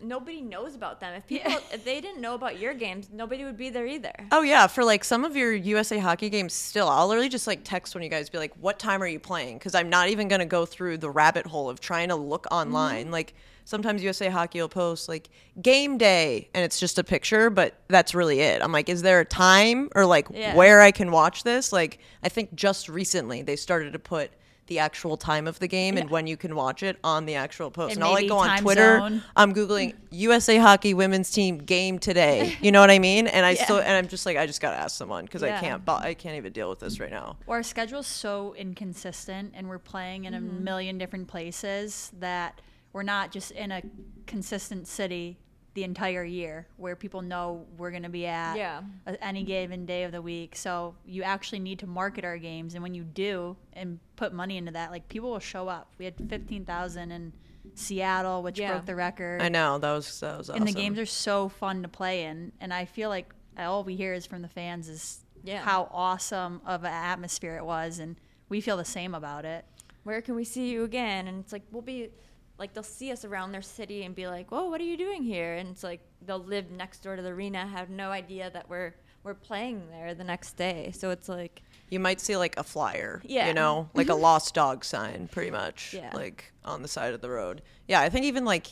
nobody 0.01 0.41
knows 0.43 0.75
about 0.75 1.01
them. 1.01 1.15
If 1.15 1.27
people 1.27 1.53
if 1.73 1.85
they 1.85 2.01
didn't 2.01 2.21
know 2.21 2.35
about 2.35 2.59
your 2.59 2.75
games, 2.75 3.09
nobody 3.13 3.45
would 3.45 3.57
be 3.57 3.71
there 3.71 3.87
either. 3.87 4.13
Oh 4.33 4.43
yeah, 4.43 4.67
for 4.67 4.85
like 4.85 5.05
some 5.05 5.25
of 5.25 5.35
your 5.37 5.53
USA 5.55 5.99
hockey 5.99 6.29
games 6.31 6.53
still, 6.53 6.89
I'll 6.89 7.09
literally 7.09 7.29
just 7.31 7.47
like 7.47 7.61
text 7.65 7.95
when 7.95 8.03
you 8.03 8.11
guys 8.11 8.29
be 8.29 8.39
like, 8.39 8.53
"What 8.61 8.79
time 8.79 9.03
are 9.03 9.07
you 9.07 9.21
playing?" 9.21 9.59
Because 9.59 9.75
I'm 9.75 9.89
not 9.89 10.09
even 10.09 10.29
gonna 10.29 10.47
go 10.47 10.67
through 10.67 10.99
the 10.99 11.11
rabbit 11.11 11.47
hole 11.47 11.71
of 11.71 11.81
trying 11.81 12.09
to 12.09 12.17
look 12.17 12.45
Mm-hmm. 12.45 12.55
online. 12.55 13.11
Like 13.11 13.35
sometimes 13.65 14.03
USA 14.03 14.29
Hockey 14.29 14.61
will 14.61 14.69
post 14.69 15.09
like 15.09 15.29
game 15.61 15.99
day, 15.99 16.49
and 16.55 16.65
it's 16.65 16.79
just 16.79 16.99
a 16.99 17.05
picture, 17.05 17.51
but 17.51 17.75
that's 17.89 18.15
really 18.15 18.41
it. 18.41 18.63
I'm 18.63 18.73
like, 18.73 18.89
is 18.89 19.03
there 19.03 19.21
a 19.21 19.25
time 19.25 19.89
or 19.95 20.05
like 20.07 20.29
Yeah. 20.31 20.55
where 20.55 20.81
I 20.81 20.91
can 20.91 21.11
watch 21.11 21.43
this? 21.45 21.73
Like 21.73 21.99
I 22.23 22.29
think 22.29 22.55
just 22.55 22.89
recently 22.89 23.43
they 23.43 23.57
started 23.57 23.93
to 23.95 23.99
put 23.99 24.31
the 24.67 24.79
actual 24.79 25.19
time 25.19 25.47
of 25.47 25.59
the 25.59 25.69
game 25.69 25.99
and 25.99 26.09
when 26.09 26.27
you 26.27 26.39
can 26.39 26.57
watch 26.57 26.83
it 26.83 26.97
on 27.05 27.27
the 27.27 27.35
actual 27.35 27.71
post. 27.71 27.91
And 27.93 27.99
And, 27.99 28.05
I'll 28.05 28.13
like 28.15 28.29
go 28.29 28.39
on 28.39 28.59
Twitter. 28.63 28.99
zone. 28.99 29.23
I'm 29.37 29.53
googling 29.53 29.93
USA 30.11 30.57
Hockey 30.57 30.95
Women's 30.95 31.31
Team 31.31 31.59
game 31.59 31.99
today. 31.99 32.57
You 32.63 32.73
know 32.73 32.81
what 32.81 32.91
I 32.91 32.99
mean? 32.99 33.27
And 33.27 33.45
I 33.45 33.51
Yeah. 33.59 33.65
still 33.65 33.77
and 33.81 33.93
I'm 33.93 34.09
just 34.09 34.25
like 34.25 34.39
I 34.39 34.47
just 34.47 34.63
gotta 34.63 34.79
ask 34.79 34.97
someone 34.97 35.27
because 35.27 35.43
Yeah. 35.43 35.59
I 35.59 35.61
can't. 35.61 35.83
I 35.87 36.15
can't 36.15 36.37
even 36.37 36.55
deal 36.55 36.71
with 36.71 36.81
this 36.81 36.99
right 36.99 37.11
now. 37.11 37.37
Well, 37.45 37.57
our 37.57 37.63
schedule's 37.63 38.07
so 38.07 38.55
inconsistent 38.57 39.53
and 39.55 39.69
we're 39.69 39.79
playing 39.79 40.25
in 40.25 40.33
a 40.33 40.39
Mm-hmm. 40.39 40.65
million 40.65 40.97
different 40.97 41.29
places 41.29 42.11
that 42.21 42.59
we're 42.95 43.03
not 43.03 43.31
just 43.31 43.51
in 43.51 43.71
a 43.73 43.83
consistent 44.27 44.87
city 44.87 45.37
the 45.75 45.83
entire 45.83 46.23
year 46.23 46.69
where 46.77 46.95
people 46.95 47.21
know 47.21 47.67
we're 47.77 47.91
going 47.91 48.05
to 48.05 48.09
be 48.09 48.25
at 48.27 48.57
Yeah. 48.57 48.83
any 49.21 49.43
given 49.43 49.85
day 49.85 50.05
of 50.05 50.13
the 50.13 50.23
week. 50.23 50.55
So 50.55 50.95
you 51.05 51.25
actually 51.25 51.59
need 51.59 51.81
to 51.81 51.89
market 51.89 52.25
our 52.25 52.39
games 52.39 52.75
and 52.75 52.83
when 52.83 52.95
you 52.95 53.03
do 53.03 53.57
and 53.73 53.99
put 54.15 54.33
money 54.33 54.57
into 54.57 54.71
that, 54.71 54.93
like 54.93 55.09
people 55.09 55.33
will 55.33 55.41
show 55.41 55.67
up. 55.67 55.93
We 55.99 56.05
had 56.05 56.15
15,000 56.29 57.11
in 57.11 57.33
Seattle, 57.75 58.43
which 58.45 58.61
Yeah. 58.61 58.71
broke 58.73 58.87
the 58.87 58.95
record 58.95 59.43
I 59.43 59.49
know 59.49 59.79
that 59.79 59.93
was 59.93 60.21
that 60.21 60.39
was 60.39 60.49
awesome. 60.49 60.63
and 60.63 60.69
the 60.69 60.73
games 60.81 60.99
are 61.01 61.07
so 61.07 61.49
fun 61.49 61.83
to 61.83 61.89
play 61.89 62.25
in 62.25 62.53
and 62.61 62.73
i 62.75 62.85
feel 62.85 63.09
like 63.09 63.33
all 63.59 63.83
we 63.83 63.97
hear 63.97 64.13
is 64.13 64.27
from 64.27 64.43
the 64.43 64.49
fans 64.49 64.87
is 64.89 65.25
Yeah. 65.43 65.63
how 65.63 65.89
awesome 65.91 66.61
of 66.67 66.85
an 66.85 66.93
atmosphere 66.93 67.57
it 67.57 67.65
was 67.65 67.99
and 67.99 68.17
we 68.49 68.61
feel 68.61 68.77
the 68.77 68.85
same 68.85 69.15
about 69.15 69.45
it 69.45 69.65
Where 70.05 70.21
can 70.21 70.35
we 70.37 70.45
see 70.45 70.69
you 70.71 70.85
again? 70.85 71.27
And 71.27 71.41
it's 71.43 71.53
like 71.53 71.63
we'll 71.73 71.81
be 71.83 72.11
like 72.59 72.73
they'll 72.73 72.83
see 72.83 73.11
us 73.11 73.25
around 73.25 73.53
their 73.53 73.63
city 73.63 74.05
and 74.05 74.15
be 74.15 74.27
like, 74.27 74.51
"Whoa, 74.51 74.69
what 74.69 74.81
are 74.81 74.85
you 74.85 74.97
doing 74.97 75.23
here?" 75.23 75.55
And 75.55 75.71
it's 75.71 75.83
like 75.83 76.01
they'll 76.23 76.39
live 76.39 76.71
next 76.71 77.03
door 77.03 77.17
to 77.17 77.23
the 77.23 77.31
arena, 77.31 77.67
have 77.67 77.91
no 77.91 78.11
idea 78.11 78.51
that 78.51 78.69
we're 78.69 78.95
we're 79.25 79.35
playing 79.35 79.83
there 79.91 80.15
the 80.15 80.23
next 80.23 80.53
day. 80.57 80.93
So 80.95 81.11
it's 81.11 81.29
like 81.29 81.63
you 81.89 81.99
might 81.99 82.21
see 82.21 82.37
like 82.37 82.57
a 82.57 82.63
flyer. 82.63 83.23
Yeah. 83.25 83.49
You 83.49 83.55
know, 83.55 83.87
mm-hmm. 83.89 83.99
like 83.99 84.09
a 84.09 84.15
lost 84.15 84.55
dog 84.55 84.85
sign, 84.85 85.29
pretty 85.29 85.51
much. 85.51 85.95
Yeah. 85.95 86.11
Like 86.15 86.53
on 86.65 86.83
the 86.83 86.89
side 86.89 87.15
of 87.15 87.21
the 87.21 87.31
road. 87.31 87.63
Yeah, 87.89 88.01
I 88.01 88.09
think 88.09 88.27
even 88.27 88.45
like, 88.45 88.69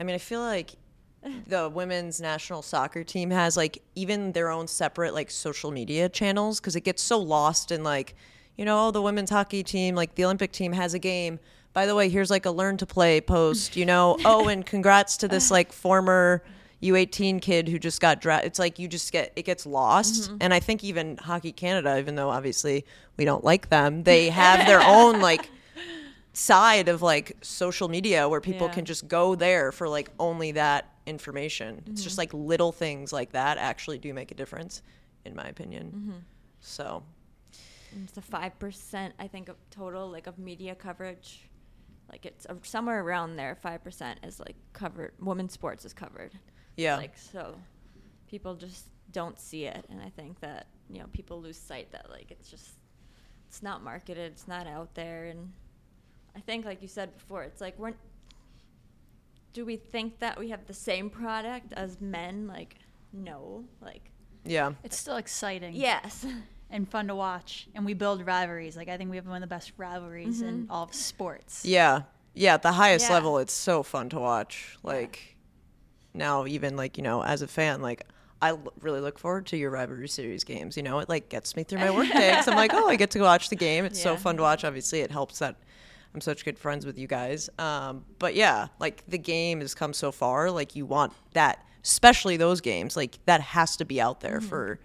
I 0.00 0.04
mean, 0.04 0.14
I 0.14 0.18
feel 0.18 0.40
like 0.40 0.74
the 1.46 1.68
women's 1.68 2.20
national 2.20 2.62
soccer 2.62 3.04
team 3.04 3.30
has 3.30 3.56
like 3.56 3.82
even 3.94 4.32
their 4.32 4.50
own 4.50 4.66
separate 4.66 5.14
like 5.14 5.30
social 5.30 5.70
media 5.70 6.08
channels 6.08 6.60
because 6.60 6.76
it 6.76 6.82
gets 6.82 7.02
so 7.02 7.18
lost 7.18 7.70
in 7.70 7.84
like, 7.84 8.14
you 8.56 8.64
know, 8.64 8.90
the 8.90 9.02
women's 9.02 9.30
hockey 9.30 9.62
team, 9.62 9.94
like 9.94 10.14
the 10.14 10.24
Olympic 10.24 10.52
team 10.52 10.72
has 10.72 10.94
a 10.94 10.98
game. 10.98 11.38
By 11.72 11.86
the 11.86 11.94
way, 11.94 12.08
here's 12.08 12.30
like 12.30 12.46
a 12.46 12.50
learn 12.50 12.76
to 12.78 12.86
play 12.86 13.20
post, 13.20 13.76
you 13.76 13.86
know. 13.86 14.18
oh, 14.24 14.48
and 14.48 14.64
congrats 14.64 15.16
to 15.18 15.28
this 15.28 15.50
like 15.50 15.72
former 15.72 16.42
U18 16.82 17.40
kid 17.42 17.68
who 17.68 17.78
just 17.78 18.00
got 18.00 18.20
drafted. 18.20 18.48
It's 18.48 18.58
like 18.58 18.78
you 18.78 18.88
just 18.88 19.12
get 19.12 19.32
it 19.36 19.44
gets 19.44 19.66
lost. 19.66 20.24
Mm-hmm. 20.24 20.36
And 20.40 20.54
I 20.54 20.60
think 20.60 20.84
even 20.84 21.16
Hockey 21.16 21.52
Canada, 21.52 21.98
even 21.98 22.14
though 22.14 22.30
obviously 22.30 22.84
we 23.16 23.24
don't 23.24 23.44
like 23.44 23.68
them, 23.68 24.04
they 24.04 24.28
have 24.30 24.66
their 24.66 24.82
own 24.82 25.20
like 25.20 25.50
side 26.32 26.88
of 26.88 27.02
like 27.02 27.36
social 27.42 27.88
media 27.88 28.28
where 28.28 28.40
people 28.40 28.68
Yeah. 28.68 28.74
can 28.74 28.84
just 28.84 29.08
go 29.08 29.34
there 29.34 29.72
for 29.72 29.88
like 29.88 30.10
only 30.20 30.52
that 30.52 30.92
information. 31.06 31.82
It's 31.86 32.02
just 32.02 32.14
mm-hmm. 32.14 32.20
like 32.20 32.34
little 32.34 32.70
things 32.70 33.12
like 33.12 33.32
that 33.32 33.58
actually 33.58 33.98
do 33.98 34.14
make 34.14 34.30
a 34.30 34.34
difference, 34.34 34.82
in 35.24 35.34
my 35.34 35.44
opinion. 35.44 35.86
Mm-hmm. 35.86 36.18
So 36.60 37.02
it's 38.04 38.16
a 38.18 38.22
five 38.22 38.56
percent, 38.58 39.14
I 39.18 39.26
think, 39.26 39.48
of 39.48 39.56
total 39.70 40.08
like 40.10 40.28
of 40.28 40.38
media 40.38 40.74
coverage. 40.74 41.47
Like 42.10 42.26
it's 42.26 42.46
uh, 42.46 42.54
somewhere 42.62 43.02
around 43.02 43.36
there. 43.36 43.54
Five 43.54 43.82
percent 43.84 44.20
is 44.22 44.40
like 44.40 44.56
covered. 44.72 45.12
Women's 45.20 45.52
sports 45.52 45.84
is 45.84 45.92
covered. 45.92 46.32
yeah, 46.76 46.96
Like 46.96 47.16
so, 47.16 47.54
people 48.28 48.54
just 48.54 48.86
don't 49.12 49.38
see 49.38 49.64
it, 49.64 49.84
and 49.90 50.00
I 50.00 50.10
think 50.10 50.40
that 50.40 50.66
you 50.90 51.00
know 51.00 51.06
people 51.12 51.40
lose 51.40 51.58
sight 51.58 51.92
that 51.92 52.10
like 52.10 52.30
it's 52.30 52.50
just 52.50 52.70
it's 53.46 53.62
not 53.62 53.82
marketed, 53.82 54.32
it's 54.32 54.48
not 54.48 54.66
out 54.66 54.94
there, 54.94 55.26
and 55.26 55.52
I 56.36 56.40
think 56.40 56.64
like 56.64 56.82
you 56.82 56.88
said 56.88 57.14
before, 57.14 57.42
it's 57.42 57.60
like 57.60 57.78
we're. 57.78 57.94
Do 59.54 59.64
we 59.64 59.76
think 59.76 60.20
that 60.20 60.38
we 60.38 60.50
have 60.50 60.66
the 60.66 60.74
same 60.74 61.10
product 61.10 61.72
as 61.72 62.00
men? 62.00 62.46
Like, 62.46 62.76
no. 63.12 63.64
Like, 63.80 64.12
yeah, 64.44 64.72
it's 64.84 64.96
still 64.96 65.16
exciting 65.16 65.74
yes. 65.74 66.24
and 66.70 66.88
fun 66.90 67.06
to 67.08 67.14
watch 67.14 67.68
and 67.74 67.84
we 67.86 67.94
build 67.94 68.24
rivalries 68.26 68.76
like 68.76 68.88
i 68.88 68.96
think 68.96 69.08
we 69.10 69.16
have 69.16 69.26
one 69.26 69.36
of 69.42 69.48
the 69.48 69.54
best 69.54 69.72
rivalries 69.78 70.42
in 70.42 70.66
all 70.70 70.84
of 70.84 70.94
sports 70.94 71.64
yeah, 71.64 72.02
yeah. 72.34 72.54
At 72.54 72.62
the 72.62 72.72
highest 72.72 73.08
Yeah. 73.08 73.14
level, 73.14 73.38
it's 73.38 73.52
so 73.52 73.82
fun 73.82 74.08
to 74.10 74.18
watch. 74.20 74.76
Like 74.84 75.36
now, 76.14 76.46
even 76.46 76.76
like 76.76 76.96
you 76.96 77.02
know, 77.02 77.22
as 77.22 77.42
a 77.42 77.48
fan, 77.48 77.82
like 77.82 78.04
I 78.40 78.50
l- 78.50 78.72
really 78.80 79.00
look 79.00 79.18
forward 79.18 79.46
to 79.46 79.56
your 79.56 79.70
rivalry 79.70 80.06
series 80.08 80.44
games. 80.44 80.76
You 80.76 80.82
know, 80.84 81.00
it 81.00 81.08
like 81.08 81.28
gets 81.28 81.56
me 81.56 81.64
through 81.64 81.80
my 81.80 81.90
work 81.90 82.06
day 82.08 82.32
'cause 82.34 82.46
I'm 82.46 82.54
like, 82.56 82.72
oh, 82.74 82.86
I 82.88 82.94
get 82.96 83.10
to 83.12 83.20
watch 83.20 83.48
the 83.48 83.56
game. 83.56 83.84
It's 83.84 84.00
so 84.00 84.16
fun 84.16 84.36
to 84.36 84.42
watch. 84.42 84.62
Obviously, 84.64 85.00
it 85.00 85.10
helps 85.10 85.40
that 85.40 85.56
I'm 86.14 86.20
such 86.20 86.44
good 86.44 86.58
friends 86.58 86.86
with 86.86 86.96
you 86.98 87.06
guys. 87.08 87.50
Um, 87.58 88.04
but 88.20 88.34
yeah, 88.36 88.68
like 88.78 89.02
the 89.08 89.18
game 89.18 89.60
has 89.60 89.74
come 89.74 89.92
so 89.92 90.12
far. 90.12 90.50
Like 90.50 90.76
you 90.76 90.86
want 90.86 91.12
that, 91.32 91.64
especially 91.82 92.36
those 92.36 92.60
games. 92.60 92.96
Like 92.96 93.18
that 93.26 93.40
has 93.40 93.76
to 93.78 93.84
be 93.84 94.00
out 94.00 94.20
there 94.20 94.40
for 94.40 94.78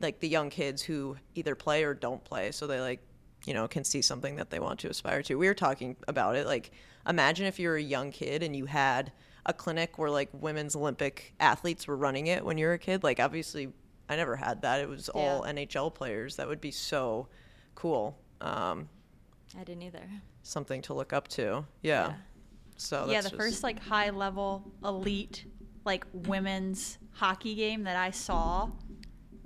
like 0.00 0.20
the 0.20 0.28
young 0.28 0.50
kids 0.50 0.82
who 0.82 1.16
either 1.34 1.54
play 1.54 1.84
or 1.84 1.94
don't 1.94 2.22
play, 2.24 2.52
so 2.52 2.66
they 2.66 2.80
like 2.80 3.00
you 3.46 3.54
know 3.54 3.68
can 3.68 3.84
see 3.84 4.02
something 4.02 4.36
that 4.36 4.50
they 4.50 4.58
want 4.58 4.80
to 4.80 4.88
aspire 4.88 5.22
to. 5.22 5.36
We 5.36 5.46
were 5.46 5.54
talking 5.54 5.96
about 6.06 6.36
it. 6.36 6.46
Like 6.46 6.70
imagine 7.08 7.46
if 7.46 7.58
you 7.58 7.68
were 7.68 7.76
a 7.76 7.82
young 7.82 8.10
kid 8.10 8.42
and 8.42 8.54
you 8.54 8.66
had 8.66 9.12
a 9.46 9.52
clinic 9.52 9.98
where 9.98 10.10
like 10.10 10.28
women's 10.32 10.76
Olympic 10.76 11.34
athletes 11.40 11.86
were 11.86 11.96
running 11.96 12.26
it 12.26 12.44
when 12.44 12.58
you 12.58 12.66
were 12.66 12.74
a 12.74 12.78
kid. 12.78 13.02
Like 13.02 13.20
obviously, 13.20 13.68
I 14.08 14.16
never 14.16 14.36
had 14.36 14.62
that. 14.62 14.80
It 14.80 14.88
was 14.88 15.08
all 15.08 15.42
NHL 15.42 15.94
players. 15.94 16.36
That 16.36 16.48
would 16.48 16.60
be 16.60 16.70
so 16.70 17.28
cool. 17.74 18.18
Um, 18.40 18.88
I 19.58 19.64
didn't 19.64 19.82
either. 19.82 20.02
something 20.42 20.82
to 20.82 20.94
look 20.94 21.12
up 21.12 21.28
to. 21.28 21.64
Yeah. 21.82 22.08
Yeah. 22.08 22.14
So 22.76 23.06
yeah, 23.08 23.22
the 23.22 23.30
just- 23.30 23.40
first 23.40 23.62
like 23.62 23.80
high 23.82 24.10
level 24.10 24.70
elite 24.84 25.46
like 25.84 26.04
women's 26.12 26.98
hockey 27.12 27.54
game 27.54 27.84
that 27.84 27.96
I 27.96 28.10
saw 28.10 28.70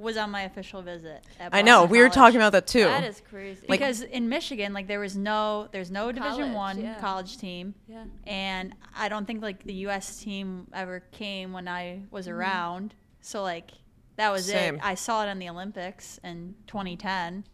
was 0.03 0.17
on 0.17 0.31
my 0.31 0.43
official 0.43 0.83
visit. 0.83 1.25
At 1.41 1.55
I 1.55 1.63
know 1.63 1.81
Boston 1.83 1.91
we 1.93 1.99
were 2.01 2.09
talking 2.11 2.37
about 2.37 2.53
that 2.53 2.67
too. 2.67 2.85
That 2.85 3.05
is 3.05 3.23
crazy. 3.31 3.65
because 3.69 4.03
in 4.03 4.29
Michigan, 4.29 4.73
like 4.73 4.87
there 4.89 5.01
was 5.01 5.17
no, 5.17 5.69
there's 5.73 5.91
no 5.91 6.11
Division 6.13 6.53
College, 6.53 6.55
One 6.55 6.81
yeah. 6.83 6.99
college 6.99 7.39
team, 7.39 7.75
yeah. 7.89 8.05
and 8.27 8.75
I 8.97 9.09
don't 9.09 9.27
think 9.27 9.41
like 9.43 9.63
the 9.65 9.75
U.S. 9.87 10.21
team 10.23 10.67
ever 10.75 11.01
came 11.13 11.53
when 11.53 11.69
I 11.69 12.03
was 12.11 12.27
Mm-hmm. 12.27 12.37
around. 12.37 12.95
So 13.21 13.43
like 13.43 13.71
that 14.17 14.31
was 14.33 14.47
Same. 14.47 14.75
it. 14.77 14.81
I 14.85 14.95
saw 14.97 15.25
it 15.27 15.31
in 15.31 15.39
the 15.39 15.49
Olympics 15.49 16.19
in 16.25 16.55
2010, 16.67 17.45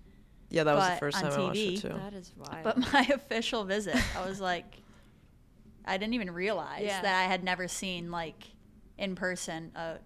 yeah, 0.51 0.65
that 0.65 0.75
was 0.75 0.89
the 0.89 0.97
first 0.97 1.19
on 1.23 1.31
time 1.31 1.41
I 1.41 1.45
watched 1.45 1.59
it 1.59 1.77
too. 1.83 1.89
That 1.89 2.15
is 2.15 2.33
wild. 2.37 2.65
but 2.65 2.79
my 2.93 3.01
official 3.15 3.65
visit, 3.65 3.97
I 4.17 4.27
was 4.27 4.41
like, 4.41 4.65
I 5.85 5.99
didn't 5.99 6.15
even 6.15 6.31
realize 6.31 6.83
Yeah. 6.85 7.03
that 7.03 7.21
I 7.25 7.25
had 7.25 7.45
never 7.45 7.69
seen 7.69 8.11
like 8.11 8.45
in 8.97 9.15
person 9.15 9.71
a 9.77 9.93
like 9.93 10.01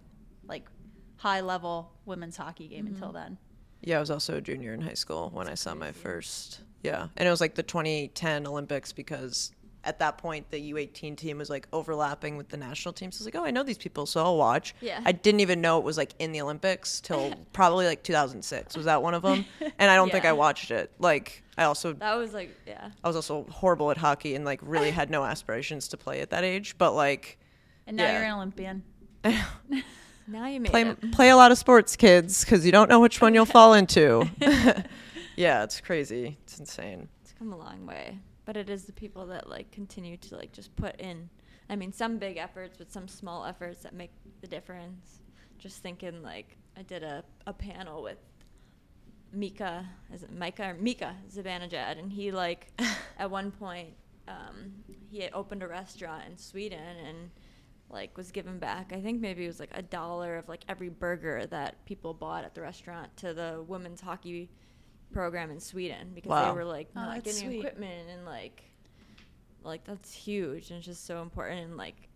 high 1.22 1.40
level 1.40 1.92
women's 2.04 2.36
hockey 2.36 2.66
game 2.68 2.84
Mm-hmm. 2.84 2.94
until 2.94 3.12
then. 3.12 3.38
Yeah, 3.80 3.96
I 3.96 4.00
was 4.00 4.10
also 4.10 4.36
a 4.36 4.40
junior 4.40 4.74
in 4.74 4.80
high 4.80 4.94
school 4.94 5.30
when 5.32 5.48
I 5.48 5.54
saw 5.54 5.74
my 5.74 5.92
first. 5.92 6.60
Yeah, 6.82 7.08
and 7.16 7.26
it 7.26 7.30
was 7.30 7.40
like 7.40 7.54
the 7.54 7.62
2010 7.62 8.46
Olympics 8.46 8.92
because 8.92 9.52
at 9.84 9.98
that 9.98 10.16
point 10.18 10.48
the 10.52 10.72
U18 10.72 11.16
team 11.16 11.38
was 11.38 11.50
like 11.50 11.66
overlapping 11.72 12.36
with 12.36 12.48
the 12.48 12.56
national 12.56 12.92
team. 12.92 13.10
So 13.10 13.16
I 13.16 13.20
was 13.20 13.24
like, 13.26 13.36
oh, 13.42 13.44
I 13.44 13.50
know 13.50 13.62
these 13.64 13.78
people, 13.78 14.06
so 14.06 14.22
I'll 14.22 14.36
watch. 14.36 14.74
Yeah. 14.80 15.00
I 15.04 15.10
didn't 15.12 15.40
even 15.40 15.60
know 15.60 15.78
it 15.78 15.84
was 15.84 15.96
like 15.96 16.12
in 16.20 16.30
the 16.32 16.40
Olympics 16.40 17.00
till 17.00 17.32
probably 17.52 17.86
like 17.86 18.02
2006. 18.04 18.76
Was 18.76 18.86
that 18.86 19.02
one 19.02 19.14
of 19.14 19.22
them? 19.22 19.44
And 19.78 19.90
I 19.90 19.96
don't 19.96 20.10
think 20.10 20.24
I 20.24 20.32
watched 20.32 20.70
it. 20.70 20.92
Like 21.00 21.42
I 21.58 21.64
also 21.64 21.92
that 21.94 22.14
was 22.16 22.32
like, 22.32 22.50
yeah. 22.66 22.90
I 23.02 23.06
was 23.08 23.16
also 23.16 23.44
horrible 23.50 23.90
at 23.90 23.96
hockey 23.96 24.34
and 24.36 24.44
like 24.44 24.60
really 24.62 24.90
had 24.92 25.10
no 25.10 25.24
aspirations 25.24 25.88
to 25.88 25.96
play 25.96 26.20
at 26.20 26.30
that 26.30 26.42
age. 26.44 26.76
But 26.78 26.92
like 26.94 27.38
And 27.88 27.96
now 27.96 28.04
Yeah. 28.04 28.12
you're 28.18 28.26
an 28.28 28.34
Olympian. 28.34 28.82
Now 30.32 30.46
you 30.46 30.60
made 30.60 30.70
play 30.70 30.82
it. 30.82 31.12
play 31.12 31.28
a 31.28 31.36
lot 31.36 31.52
of 31.52 31.58
sports, 31.58 31.94
kids, 31.94 32.42
because 32.42 32.64
you 32.64 32.72
don't 32.72 32.88
know 32.88 33.00
which 33.00 33.20
one 33.20 33.34
you'll 33.34 33.44
fall 33.60 33.74
into. 33.74 34.28
yeah, 35.36 35.62
it's 35.62 35.80
crazy. 35.80 36.38
It's 36.44 36.58
insane. 36.58 37.08
It's 37.22 37.32
come 37.32 37.52
a 37.52 37.56
long 37.58 37.84
way, 37.86 38.18
but 38.46 38.56
it 38.56 38.70
is 38.70 38.84
the 38.84 38.92
people 38.92 39.26
that 39.26 39.50
like 39.50 39.70
continue 39.70 40.16
to 40.16 40.36
like 40.36 40.52
just 40.52 40.74
put 40.76 40.98
in. 40.98 41.28
I 41.68 41.76
mean, 41.76 41.92
some 41.92 42.18
big 42.18 42.38
efforts, 42.38 42.76
but 42.78 42.90
some 42.90 43.08
small 43.08 43.44
efforts 43.44 43.82
that 43.82 43.94
make 43.94 44.10
the 44.40 44.46
difference. 44.46 45.20
Just 45.58 45.82
thinking, 45.82 46.22
like 46.22 46.56
I 46.76 46.82
did 46.82 47.02
a, 47.02 47.22
a 47.46 47.52
panel 47.52 48.02
with 48.02 48.18
Mika, 49.32 49.86
is 50.12 50.22
it 50.22 50.32
Micah 50.32 50.70
or 50.70 50.74
Mika 50.74 51.14
Zibanejad, 51.30 51.98
and 51.98 52.10
he 52.10 52.32
like 52.32 52.68
at 53.18 53.30
one 53.30 53.50
point 53.50 53.90
um, 54.28 54.72
he 55.10 55.20
had 55.20 55.30
opened 55.34 55.62
a 55.62 55.68
restaurant 55.68 56.24
in 56.28 56.38
Sweden 56.38 56.96
and 57.06 57.30
like 57.92 58.16
was 58.16 58.30
given 58.32 58.58
back. 58.58 58.92
I 58.92 59.00
think 59.00 59.20
maybe 59.20 59.44
it 59.44 59.48
was 59.48 59.60
like 59.60 59.70
a 59.74 59.82
dollar 59.82 60.36
of 60.38 60.48
like 60.48 60.62
every 60.68 60.88
burger 60.88 61.46
that 61.46 61.84
people 61.84 62.14
bought 62.14 62.44
at 62.44 62.54
the 62.54 62.62
restaurant 62.62 63.14
to 63.18 63.34
the 63.34 63.62
women's 63.66 64.00
hockey 64.00 64.48
program 65.12 65.50
in 65.50 65.60
Sweden 65.60 66.12
because 66.14 66.30
Wow. 66.30 66.50
they 66.52 66.56
were 66.56 66.64
like 66.64 66.88
Oh, 66.96 67.00
not 67.00 67.14
that's 67.24 67.34
getting 67.34 67.50
sweet. 67.50 67.58
equipment 67.60 68.08
and 68.10 68.24
like 68.24 68.62
like 69.62 69.84
that's 69.84 70.12
huge 70.12 70.70
and 70.70 70.78
it's 70.78 70.86
just 70.86 71.04
so 71.06 71.20
important 71.22 71.60
and 71.60 71.76
like 71.76 72.08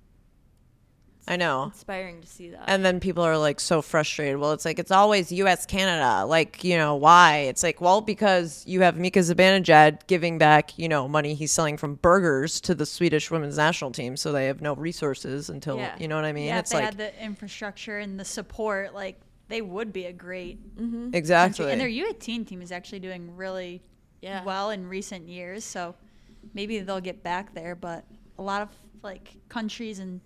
I 1.28 1.36
know. 1.36 1.64
inspiring 1.64 2.20
to 2.20 2.26
see 2.26 2.50
that. 2.50 2.64
And 2.68 2.84
then 2.84 3.00
people 3.00 3.24
are 3.24 3.36
like 3.36 3.58
so 3.58 3.82
frustrated. 3.82 4.38
Well, 4.38 4.52
it's 4.52 4.64
like 4.64 4.78
it's 4.78 4.92
always 4.92 5.32
U.S. 5.32 5.66
Canada. 5.66 6.24
Like 6.24 6.62
you 6.62 6.76
know 6.76 6.94
why? 6.94 7.38
It's 7.48 7.62
like 7.62 7.80
well 7.80 8.00
because 8.00 8.62
you 8.66 8.82
have 8.82 8.96
Mika 8.96 9.18
Zibanejad 9.20 10.06
giving 10.06 10.38
back 10.38 10.78
you 10.78 10.88
know 10.88 11.08
money 11.08 11.34
he's 11.34 11.50
selling 11.52 11.76
from 11.76 11.96
burgers 11.96 12.60
to 12.62 12.74
the 12.74 12.86
Swedish 12.86 13.30
women's 13.30 13.56
national 13.56 13.90
team, 13.90 14.16
so 14.16 14.30
they 14.32 14.46
have 14.46 14.60
no 14.60 14.74
resources 14.74 15.50
until 15.50 15.78
Yeah. 15.78 15.96
you 15.98 16.06
know 16.08 16.16
what 16.16 16.24
I 16.24 16.32
mean. 16.32 16.46
yeah, 16.46 16.58
it's 16.60 16.70
if 16.70 16.78
they 16.78 16.84
like 16.84 16.96
had 16.96 16.98
the 16.98 17.24
infrastructure 17.24 17.98
and 17.98 18.20
the 18.20 18.24
support, 18.24 18.94
like 18.94 19.20
they 19.48 19.62
would 19.62 19.92
be 19.92 20.06
a 20.06 20.12
great 20.12 20.76
mm-hmm. 20.76 21.10
exactly. 21.12 21.64
country. 21.66 21.72
And 21.72 21.80
their 21.80 21.88
U18 22.14 22.46
team 22.46 22.62
is 22.62 22.70
actually 22.72 23.00
doing 23.00 23.36
really 23.36 23.82
Yeah. 24.20 24.44
well 24.44 24.70
in 24.70 24.86
recent 24.88 25.28
years, 25.28 25.64
so 25.64 25.94
maybe 26.54 26.78
they'll 26.80 27.00
get 27.00 27.22
back 27.22 27.52
there. 27.54 27.74
But 27.74 28.04
a 28.38 28.42
lot 28.42 28.62
of 28.62 28.68
like 29.02 29.34
countries 29.48 29.98
and 29.98 30.20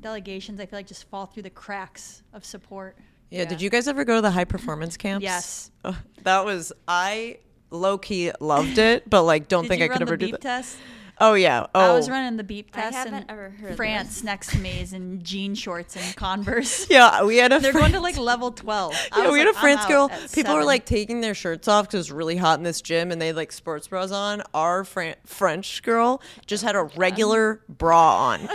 delegations, 0.00 0.60
I 0.60 0.66
feel 0.66 0.78
like 0.78 0.86
just 0.86 1.08
fall 1.08 1.26
through 1.26 1.44
the 1.44 1.50
cracks 1.50 2.22
of 2.32 2.44
support. 2.44 2.96
yeah. 3.30 3.44
Did 3.44 3.60
you 3.62 3.70
guys 3.70 3.88
ever 3.88 4.04
go 4.04 4.16
to 4.16 4.20
the 4.22 4.30
high 4.30 4.44
performance 4.44 4.96
camps? 4.96 5.22
Yes. 5.24 5.70
Ugh, 5.84 5.94
that 6.24 6.44
was 6.44 6.72
I 6.88 7.38
low 7.70 7.98
key 7.98 8.32
loved 8.40 8.78
it, 8.78 9.08
but 9.10 9.22
like 9.22 9.48
don't 9.48 9.66
think 9.68 9.80
you 9.80 9.86
I 9.86 9.88
run 9.88 9.98
could 9.98 10.06
the 10.08 10.10
ever 10.10 10.16
do 10.16 10.26
beep 10.26 10.32
that. 10.34 10.40
test? 10.42 10.76
Oh 11.22 11.34
yeah. 11.34 11.66
Oh, 11.74 11.80
I 11.80 11.92
was 11.92 12.08
oh. 12.08 12.12
running 12.12 12.38
the 12.38 12.44
beep 12.44 12.70
I 12.72 12.80
test, 12.80 12.96
haven't 12.96 13.12
and 13.14 13.30
ever 13.30 13.50
heard 13.50 13.76
France 13.76 14.14
this. 14.14 14.24
next 14.24 14.52
to 14.52 14.58
me 14.58 14.80
is 14.80 14.94
in 14.94 15.22
jean 15.22 15.54
shorts 15.54 15.94
and 15.94 16.16
Converse. 16.16 16.86
Yeah, 16.90 17.24
we 17.24 17.36
had 17.36 17.52
a. 17.52 17.60
They're 17.60 17.72
friend- 17.72 17.92
going 17.92 17.92
to 17.92 18.00
like 18.00 18.16
level 18.16 18.50
12. 18.52 18.94
I 19.12 19.24
Yeah, 19.24 19.30
we 19.30 19.38
had 19.38 19.46
like, 19.46 19.54
a 19.54 19.58
I'm 19.58 19.62
France 19.62 19.84
girl. 19.86 20.08
at 20.10 20.32
People 20.32 20.54
were 20.54 20.64
like 20.64 20.86
taking 20.86 21.20
their 21.20 21.34
shirts 21.34 21.68
off 21.68 21.84
because 21.84 21.94
it 21.94 21.98
was 21.98 22.12
really 22.12 22.36
hot 22.38 22.58
in 22.58 22.64
this 22.64 22.80
gym, 22.80 23.10
and 23.12 23.20
they 23.20 23.26
had 23.26 23.36
like 23.36 23.52
sports 23.52 23.86
bras 23.86 24.10
on. 24.12 24.42
Our 24.54 24.82
Fran- 24.82 25.16
French 25.26 25.82
girl 25.82 26.22
just 26.46 26.64
had 26.64 26.74
a 26.74 26.84
regular 26.84 27.60
bra 27.68 28.16
on. 28.30 28.48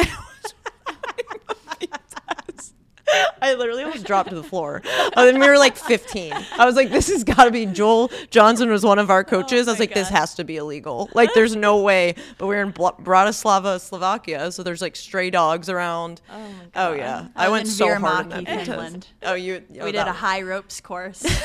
I 3.46 3.54
literally 3.54 3.84
almost 3.84 4.06
dropped 4.06 4.30
to 4.30 4.36
the 4.36 4.44
floor. 4.44 4.82
Oh, 5.16 5.26
then 5.26 5.40
we 5.40 5.48
were 5.48 5.58
like 5.58 5.78
15. 5.78 6.34
I 6.58 6.66
was 6.66 6.76
like, 6.76 6.90
"This 6.90 7.10
has 7.10 7.24
got 7.24 7.46
to 7.46 7.52
be." 7.52 7.66
Joel 7.66 8.10
Johnson 8.32 8.70
was 8.70 8.84
one 8.84 8.98
of 9.00 9.10
our 9.10 9.20
oh 9.22 9.24
coaches. 9.24 9.68
I 9.68 9.72
was 9.72 9.80
like, 9.80 9.94
"This 9.94 10.10
has 10.10 10.34
to 10.36 10.44
be 10.44 10.58
illegal. 10.58 11.10
Like, 11.14 11.34
there's 11.34 11.56
no 11.56 11.78
way." 11.82 12.16
But 12.38 12.48
we 12.48 12.56
are 12.56 12.62
in 12.62 12.72
Bl- 12.72 12.98
Bratislava, 13.02 13.80
Slovakia, 13.80 14.52
so 14.52 14.64
there's 14.64 14.82
like 14.82 14.96
stray 14.96 15.30
dogs 15.30 15.70
around. 15.70 16.22
Oh 16.32 16.40
my 16.40 16.66
Oh 16.76 16.94
yeah, 16.94 17.28
I 17.36 17.46
I 17.46 17.50
went 17.50 17.68
so 17.68 17.94
hard 17.96 18.32
in 18.34 18.44
that. 18.46 18.66
Finland. 18.66 19.08
Oh, 19.24 19.34
you. 19.36 19.62
oh, 19.80 19.86
we 19.86 19.92
did 19.92 20.02
a 20.02 20.06
that- 20.06 20.16
high 20.16 20.42
ropes 20.42 20.82
course. 20.82 21.24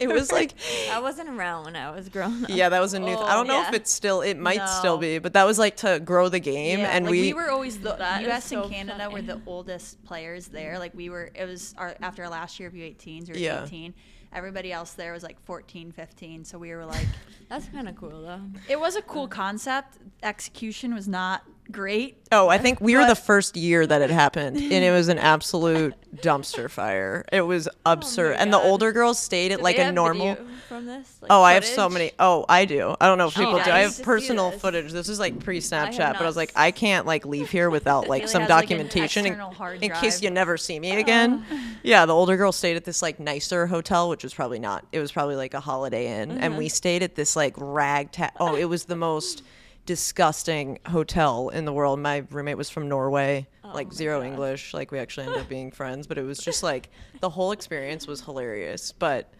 It 0.00 0.08
was 0.08 0.32
like 0.38 0.54
I 0.90 0.98
wasn't 1.00 1.28
around 1.28 1.66
when 1.66 1.76
I 1.76 1.90
was 1.90 2.08
growing 2.08 2.44
up. 2.44 2.50
Yeah, 2.50 2.68
that 2.70 2.80
was 2.80 2.94
a 2.94 2.98
new. 2.98 3.06
th- 3.06 3.18
I 3.18 3.34
don't 3.34 3.46
know 3.46 3.62
oh, 3.64 3.68
if 3.68 3.74
it's 3.74 3.92
still. 3.92 4.22
It 4.22 4.38
might 4.38 4.66
still 4.66 4.98
be, 4.98 5.18
but 5.18 5.34
that 5.34 5.44
was 5.44 5.58
like 5.58 5.76
to 5.78 6.00
grow 6.00 6.28
the 6.28 6.40
game, 6.40 6.80
Yeah, 6.80 6.86
and 6.96 7.04
like 7.04 7.10
we. 7.12 7.20
we, 7.20 7.32
were 7.34 7.50
always 7.50 7.78
the 7.78 7.92
That 7.92 8.22
is 8.22 8.26
U.S. 8.28 8.44
so 8.46 8.62
and 8.62 8.72
Canada 8.72 9.10
were 9.10 9.22
the 9.22 9.40
oldest 9.46 10.02
players 10.04 10.48
there. 10.48 10.78
Like 10.78 10.94
we 10.94 11.10
were, 11.10 11.30
it 11.34 11.44
was 11.44 11.74
our 11.78 11.94
after 12.00 12.24
our 12.24 12.30
last 12.30 12.58
year 12.58 12.68
of 12.68 12.74
U18s, 12.74 13.28
we 13.28 13.32
were 13.34 13.38
Yeah. 13.38 13.64
18. 13.64 13.94
Everybody 14.32 14.72
else 14.72 14.92
there 14.92 15.12
was 15.12 15.24
like 15.24 15.40
14, 15.44 15.90
15. 15.90 16.44
So 16.44 16.56
we 16.56 16.72
were 16.74 16.86
like, 16.86 17.06
That's 17.48 17.66
kind 17.66 17.88
of 17.88 17.96
cool 17.96 18.22
though. 18.22 18.40
it 18.68 18.78
was 18.78 18.96
a 18.96 19.02
cool 19.02 19.26
concept. 19.28 19.98
Execution 20.22 20.94
was 20.94 21.08
not 21.08 21.42
great. 21.70 22.16
oh, 22.32 22.48
I 22.48 22.58
think 22.58 22.80
we 22.80 22.96
were 22.96 23.06
the 23.06 23.14
first 23.14 23.56
year 23.56 23.86
that 23.86 24.02
it 24.02 24.10
happened, 24.10 24.56
and 24.56 24.72
it 24.72 24.90
was 24.92 25.08
an 25.08 25.18
absolute 25.34 25.94
dumpster 26.16 26.70
fire. 26.70 27.24
It 27.32 27.42
was 27.42 27.68
absurd, 27.86 28.36
and 28.38 28.52
the 28.52 28.58
older 28.58 28.92
girls 28.92 29.18
stayed 29.18 29.52
at 29.52 29.58
Do 29.58 29.64
like 29.64 29.78
a 29.78 29.90
normal. 29.92 30.36
from 30.68 30.86
this? 30.86 31.18
Like, 31.20 31.30
Oh, 31.30 31.42
I 31.42 31.54
have 31.54 31.64
so 31.64 31.88
many. 31.88 32.12
Oh, 32.18 32.44
I 32.48 32.64
do. 32.64 32.94
I 33.00 33.06
don't 33.06 33.18
know 33.18 33.28
if 33.28 33.34
people 33.34 33.56
I 33.56 33.64
do. 33.64 33.70
I 33.70 33.78
have 33.80 34.02
personal 34.02 34.50
this. 34.50 34.60
footage. 34.60 34.92
This 34.92 35.08
is 35.08 35.18
like 35.18 35.38
pre 35.42 35.60
Snapchat, 35.60 36.12
but 36.14 36.22
I 36.22 36.26
was 36.26 36.36
like, 36.36 36.52
I 36.54 36.70
can't 36.70 37.06
like 37.06 37.24
leave 37.26 37.50
here 37.50 37.70
without 37.78 38.08
like 38.08 38.28
some 38.28 38.42
has, 38.42 38.50
like, 38.50 38.68
documentation 38.68 39.26
in, 39.26 39.40
in 39.82 39.90
case 39.92 40.22
you 40.22 40.30
never 40.30 40.56
see 40.56 40.78
me 40.78 40.98
again. 40.98 41.44
yeah, 41.82 42.06
the 42.06 42.14
older 42.14 42.36
girls 42.36 42.56
stayed 42.56 42.76
at 42.76 42.84
this 42.84 43.02
like 43.02 43.18
nicer 43.20 43.66
hotel, 43.66 44.08
which 44.08 44.22
was 44.22 44.34
probably 44.34 44.58
not. 44.58 44.86
It 44.92 44.98
was 45.00 45.10
probably 45.12 45.36
like 45.36 45.54
a 45.54 45.60
Holiday 45.60 46.20
Inn, 46.20 46.32
and 46.32 46.56
we 46.56 46.68
stayed 46.68 47.02
at 47.02 47.14
this 47.14 47.34
like 47.36 47.54
ragtag. 47.56 48.30
Oh, 48.38 48.54
it 48.56 48.66
was 48.66 48.84
the 48.84 48.96
most 48.96 49.42
disgusting 49.86 50.78
hotel 50.86 51.48
in 51.50 51.64
the 51.64 51.72
world. 51.72 51.98
My 51.98 52.24
roommate 52.30 52.56
was 52.56 52.70
from 52.70 52.88
Norway, 52.88 53.46
like 53.74 53.92
zero 53.92 54.22
English. 54.22 54.72
Like 54.74 54.90
we 54.92 54.98
actually 54.98 55.26
ended 55.26 55.40
up 55.42 55.48
being 55.56 55.70
friends, 55.70 56.06
but 56.06 56.18
it 56.18 56.22
was 56.22 56.38
just 56.38 56.62
like 56.62 56.90
the 57.20 57.30
whole 57.30 57.52
experience 57.52 58.06
was 58.06 58.20
hilarious. 58.20 58.92
But 58.92 59.32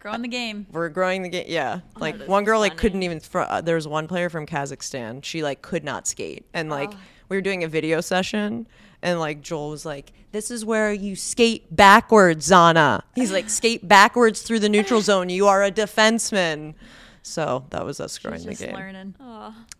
Growing 0.00 0.22
the 0.22 0.28
game. 0.28 0.66
we're 0.72 0.88
growing 0.88 1.22
the 1.22 1.28
game. 1.28 1.44
Yeah, 1.48 1.80
like 1.98 2.18
this 2.18 2.28
one 2.28 2.44
girl 2.44 2.60
like 2.60 2.76
couldn't 2.78 3.02
even. 3.02 3.20
Fr- 3.20 3.40
uh, 3.40 3.60
there 3.60 3.74
was 3.74 3.86
one 3.86 4.08
player 4.08 4.30
from 4.30 4.46
Kazakhstan. 4.46 5.22
She 5.22 5.42
like 5.42 5.60
could 5.60 5.84
not 5.84 6.06
skate, 6.06 6.46
and 6.54 6.70
like 6.70 6.90
we 7.28 7.36
were 7.36 7.42
doing 7.42 7.64
a 7.64 7.68
video 7.68 8.00
session, 8.00 8.66
And 9.02 9.20
like 9.20 9.42
Joel 9.42 9.68
was 9.68 9.84
like, 9.84 10.12
"This 10.32 10.50
is 10.50 10.64
where 10.64 10.90
you 10.90 11.16
skate 11.16 11.76
backwards, 11.76 12.48
Zana." 12.48 13.02
He's 13.14 13.30
like, 13.30 13.50
"Skate 13.50 13.86
backwards 13.86 14.40
through 14.40 14.60
the 14.60 14.70
neutral 14.70 15.00
zone. 15.10 15.28
You 15.28 15.46
are 15.48 15.62
a 15.62 15.70
defenseman." 15.70 16.74
So 17.22 17.64
that 17.70 17.84
was 17.84 18.00
us 18.00 18.18
growing 18.18 18.42
She's 18.42 18.58
the 18.58 18.66
game. 18.66 18.74
learning. 18.74 19.14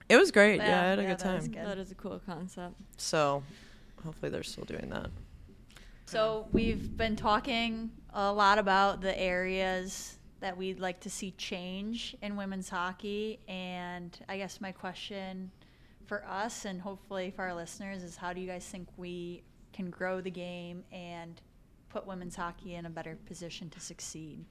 It 0.09 0.16
was 0.16 0.31
great. 0.31 0.57
Yeah, 0.59 0.66
Yeah, 0.68 0.81
I 0.81 0.85
had 0.90 0.98
a 0.98 1.03
yeah, 1.03 1.09
good 1.09 1.18
that 1.18 1.24
time. 1.40 1.50
good. 1.50 1.66
that 1.66 1.79
is 1.79 1.90
a 1.90 1.94
cool 1.94 2.20
concept. 2.26 2.74
So 2.96 3.42
hopefully 4.05 4.31
they're 4.31 4.42
still 4.42 4.64
doing 4.64 4.88
that. 4.90 5.09
So 6.07 6.48
we've 6.53 6.96
been 6.96 7.16
talking 7.16 7.90
a 8.12 8.33
lot 8.33 8.59
about 8.59 9.00
the 9.00 9.18
areas 9.18 10.18
that 10.40 10.57
we'd 10.57 10.81
like 10.81 11.00
to 11.00 11.11
see 11.11 11.31
change 11.33 12.16
in 12.22 12.35
women's 12.37 12.68
hockey, 12.68 13.38
and 13.46 14.18
I 14.29 14.37
guess 14.38 14.61
my 14.61 14.72
question 14.72 15.50
for 16.07 16.24
us 16.26 16.64
and 16.64 16.81
hopefully 16.81 17.31
for 17.31 17.42
our 17.42 17.55
listeners 17.55 18.03
is 18.03 18.16
how 18.16 18.33
do 18.33 18.40
you 18.40 18.46
guys 18.48 18.64
think 18.64 18.88
we 18.96 19.42
can 19.72 19.90
grow 19.90 20.20
the 20.20 20.31
game 20.31 20.83
and 20.90 21.40
put 21.90 22.07
women's 22.07 22.35
hockey 22.35 22.74
in 22.74 22.87
a 22.87 22.90
better 22.90 23.16
position 23.26 23.70
to 23.70 23.79
succeed? 23.81 24.44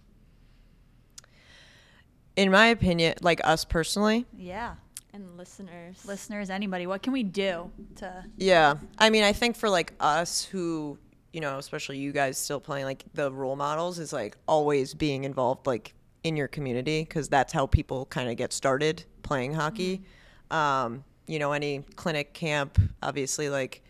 In 2.35 2.51
my 2.51 2.67
opinion, 2.67 3.15
like 3.21 3.41
us 3.43 3.65
personally, 3.65 4.25
Yeah, 4.37 4.75
And 5.13 5.37
listeners. 5.37 6.05
listeners, 6.05 6.49
anybody, 6.49 6.87
what 6.87 7.01
can 7.01 7.11
we 7.13 7.23
do 7.23 7.71
to? 7.97 8.23
Yeah. 8.37 8.75
I 8.97 9.09
mean, 9.09 9.23
I 9.23 9.33
think 9.33 9.55
for 9.57 9.69
like 9.69 9.93
us 9.99 10.45
who, 10.45 10.97
you 11.33 11.41
know, 11.41 11.57
especially 11.57 11.97
you 11.97 12.11
guys 12.11 12.37
still 12.37 12.59
playing 12.59 12.85
like 12.85 13.03
the 13.13 13.31
role 13.31 13.55
models 13.55 13.99
is 13.99 14.13
like 14.13 14.37
always 14.47 14.93
being 14.93 15.23
involved 15.25 15.67
like 15.67 15.93
in 16.23 16.35
your 16.37 16.47
community 16.47 17.03
because 17.03 17.27
that's 17.29 17.51
how 17.51 17.65
people 17.65 18.05
kind 18.05 18.29
of 18.29 18.37
get 18.37 18.53
started 18.53 19.03
playing 19.23 19.53
hockey. 19.53 20.01
Um, 20.51 21.03
you 21.27 21.39
know, 21.39 21.51
any 21.51 21.83
clinic 21.95 22.33
camp, 22.33 22.79
obviously 23.03 23.49
like 23.49 23.83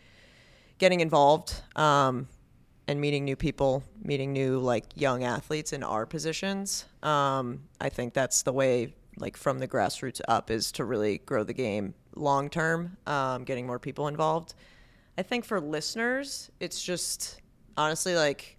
getting 0.80 1.02
involved 1.02 1.62
um, 1.76 2.28
and 2.90 3.00
meeting 3.00 3.24
new 3.24 3.36
people, 3.36 3.84
meeting 4.02 4.34
new 4.34 4.58
like 4.58 4.84
young 4.96 5.24
athletes 5.24 5.74
in 5.74 5.84
our 5.84 6.08
positions. 6.08 6.86
Um, 7.04 7.66
I 7.80 7.90
think 7.90 8.16
that's 8.16 8.42
the 8.42 8.52
way, 8.52 8.96
like 9.18 9.38
from 9.38 9.60
the 9.60 9.68
grassroots 9.68 10.22
up, 10.28 10.50
is 10.50 10.72
to 10.72 10.86
really 10.86 11.20
grow 11.20 11.44
the 11.44 11.54
game 11.54 11.94
long 12.16 12.50
term, 12.50 12.98
um, 13.06 13.44
getting 13.44 13.68
more 13.68 13.78
people 13.78 14.08
involved. 14.08 14.56
I 15.20 15.22
think 15.22 15.46
for 15.46 15.62
listeners, 15.62 16.50
it's 16.60 16.82
just 16.82 17.40
honestly 17.78 18.16
like 18.16 18.58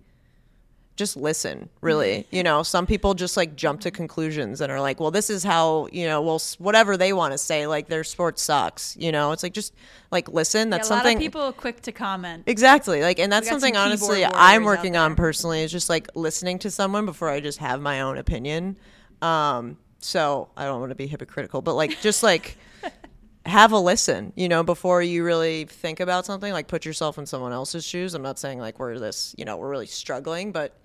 just 1.01 1.17
listen 1.17 1.69
really 1.81 2.27
you 2.31 2.43
know 2.43 2.63
some 2.63 2.87
people 2.87 3.15
just 3.15 3.37
like 3.37 3.57
jump 3.57 3.81
to 3.81 3.91
conclusions 3.91 4.61
and 4.61 4.71
are 4.71 4.81
like 4.81 5.01
well 5.01 5.11
this 5.11 5.31
is 5.31 5.43
how 5.43 5.89
you 5.93 6.07
know 6.07 6.23
well 6.23 6.41
whatever 6.59 6.97
they 6.97 7.13
want 7.13 7.33
to 7.33 7.39
say 7.39 7.67
like 7.67 7.89
their 7.89 8.05
sport 8.05 8.39
sucks 8.39 8.97
you 8.99 9.11
know 9.11 9.33
it's 9.33 9.43
like 9.43 9.53
just 9.53 9.75
like 10.11 10.29
listen 10.29 10.71
that's 10.71 10.89
yeah, 10.89 10.95
a 10.95 10.97
lot 10.97 11.03
something 11.05 11.17
of 11.17 11.23
people 11.23 11.41
are 11.43 11.53
quick 11.53 11.83
to 11.83 11.93
comment. 11.93 12.45
Exactly. 12.47 13.03
Like, 13.03 13.19
and 13.19 13.31
that's 13.31 13.49
something 13.49 13.77
honestly 13.77 14.25
I'm 14.25 14.65
working 14.65 14.97
on 14.97 15.15
personally 15.15 15.63
is 15.63 15.73
just 15.73 15.89
like 15.89 16.09
listening 16.15 16.59
to 16.61 16.71
someone 16.71 17.07
before 17.07 17.29
I 17.29 17.41
just 17.41 17.59
have 17.59 17.81
my 17.81 18.01
own 18.01 18.19
opinion. 18.19 18.79
Um, 19.23 19.79
so 19.99 20.49
I 20.57 20.65
don't 20.65 20.81
want 20.81 20.91
to 20.91 20.97
be 20.97 21.07
hypocritical, 21.07 21.63
but 21.63 21.75
like, 21.75 22.01
just 22.01 22.23
like 22.23 22.57
have 23.47 23.73
a 23.73 23.79
listen, 23.79 24.33
you 24.35 24.49
know, 24.49 24.63
before 24.63 25.03
you 25.03 25.25
really 25.25 25.67
think 25.67 26.01
about 26.01 26.27
something, 26.27 26.53
like 26.53 26.69
put 26.69 26.85
yourself 26.85 27.19
in 27.19 27.27
someone 27.27 27.53
else's 27.53 27.85
shoes. 27.85 28.15
I'm 28.15 28.23
not 28.23 28.39
saying 28.39 28.59
like 28.59 28.79
we're 28.79 28.99
this, 28.99 29.35
you 29.37 29.45
know, 29.45 29.57
we're 29.57 29.71
really 29.71 29.87
struggling, 29.87 30.53
but, 30.53 30.77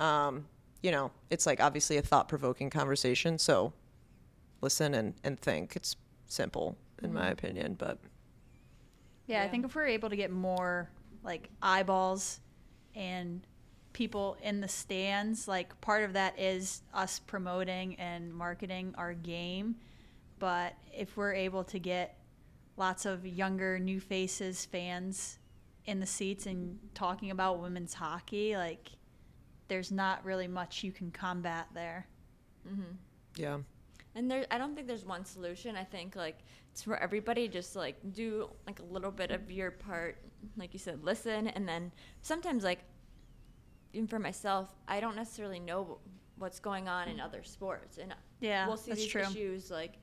um, 0.00 0.46
you 0.82 0.90
know, 0.90 1.10
it's 1.30 1.46
like 1.46 1.60
obviously 1.60 1.96
a 1.96 2.02
thought 2.02 2.28
provoking 2.28 2.70
conversation. 2.70 3.38
So 3.38 3.72
listen 4.60 4.94
and, 4.94 5.14
and 5.24 5.38
think. 5.40 5.76
It's 5.76 5.96
simple 6.26 6.76
in 7.02 7.10
Mm-hmm. 7.10 7.18
my 7.18 7.28
opinion, 7.28 7.74
but 7.74 7.98
Yeah, 9.26 9.42
I 9.42 9.48
think 9.48 9.64
if 9.64 9.74
we're 9.74 9.86
able 9.86 10.10
to 10.10 10.16
get 10.16 10.30
more 10.30 10.90
like 11.22 11.48
eyeballs 11.62 12.40
and 12.94 13.46
people 13.92 14.36
in 14.42 14.60
the 14.60 14.68
stands, 14.68 15.48
like 15.48 15.78
part 15.80 16.04
of 16.04 16.12
that 16.14 16.38
is 16.38 16.82
us 16.92 17.18
promoting 17.20 17.94
and 17.96 18.32
marketing 18.34 18.94
our 18.98 19.14
game. 19.14 19.76
But 20.38 20.74
if 20.92 21.16
we're 21.16 21.32
able 21.34 21.64
to 21.64 21.78
get 21.78 22.18
lots 22.76 23.06
of 23.06 23.26
younger, 23.26 23.78
new 23.78 24.00
faces, 24.00 24.64
fans 24.64 25.38
in 25.86 26.00
the 26.00 26.06
seats 26.06 26.46
and 26.46 26.78
talking 26.94 27.30
about 27.30 27.60
women's 27.60 27.94
hockey, 27.94 28.56
like 28.56 28.88
there's 29.68 29.90
not 29.92 30.24
really 30.24 30.48
much 30.48 30.82
you 30.84 30.92
can 30.92 31.10
combat 31.10 31.66
there. 31.74 32.06
Mm-hmm. 32.68 32.92
yeah. 33.36 33.58
And 34.16 34.30
there, 34.30 34.46
I 34.50 34.58
don't 34.58 34.74
think 34.76 34.86
there's 34.86 35.04
one 35.04 35.24
solution. 35.24 35.74
I 35.76 35.82
think 35.82 36.14
like 36.14 36.38
it's 36.70 36.82
for 36.82 36.96
everybody. 36.96 37.48
Just 37.48 37.74
like 37.74 37.96
do 38.12 38.48
like 38.66 38.78
a 38.78 38.84
little 38.84 39.10
bit 39.10 39.30
of 39.32 39.50
your 39.50 39.72
part, 39.72 40.18
like 40.56 40.72
you 40.72 40.78
said, 40.78 41.02
listen, 41.02 41.48
and 41.48 41.68
then 41.68 41.90
sometimes 42.22 42.62
like 42.62 42.84
even 43.92 44.06
for 44.06 44.18
myself, 44.20 44.68
I 44.86 45.00
don't 45.00 45.16
necessarily 45.16 45.58
know 45.60 45.98
what's 46.36 46.60
going 46.60 46.88
on 46.88 47.08
in 47.08 47.20
other 47.20 47.42
sports, 47.42 47.98
and 47.98 48.14
Yeah, 48.40 48.66
we'll 48.66 48.76
see 48.76 48.90
that's 48.92 49.02
these 49.02 49.10
true. 49.10 49.22
issues 49.22 49.70
like 49.70 49.94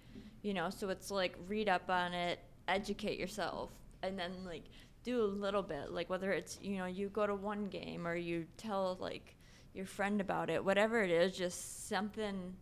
you 0.41 0.53
know. 0.53 0.69
So 0.69 0.89
it's 0.89 1.09
like 1.09 1.37
read 1.47 1.69
up 1.69 1.89
on 1.89 2.13
it, 2.13 2.39
educate 2.67 3.17
yourself, 3.17 3.69
and 4.03 4.19
then 4.19 4.31
like 4.45 4.63
do 5.03 5.21
a 5.21 5.25
little 5.25 5.63
bit. 5.63 5.91
Like 5.91 6.09
whether 6.09 6.31
it's 6.33 6.59
you 6.61 6.77
know 6.77 6.85
you 6.85 7.07
go 7.09 7.25
to 7.25 7.35
one 7.35 7.67
game 7.67 8.05
or 8.07 8.15
you 8.15 8.45
tell 8.57 8.97
like 8.99 9.35
your 9.73 9.85
friend 9.85 10.21
about 10.21 10.49
it, 10.49 10.63
whatever 10.63 11.03
it 11.03 11.11
is, 11.11 11.37
just 11.37 11.87
something 11.87 12.55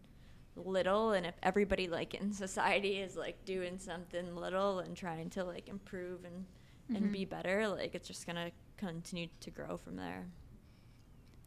little 0.55 1.13
and 1.13 1.25
if 1.25 1.35
everybody 1.41 1.87
like 1.87 2.13
in 2.13 2.33
society 2.33 2.97
is 2.99 3.15
like 3.15 3.45
doing 3.45 3.77
something 3.77 4.35
little 4.35 4.79
and 4.79 4.95
trying 4.97 5.29
to 5.29 5.43
like 5.43 5.69
improve 5.69 6.25
and 6.25 6.45
and 6.93 7.11
be 7.13 7.23
better 7.23 7.67
like 7.67 7.95
it's 7.95 8.07
just 8.07 8.25
gonna 8.25 8.51
continue 8.75 9.27
to 9.39 9.51
grow 9.51 9.77
from 9.77 9.95
there 9.95 10.25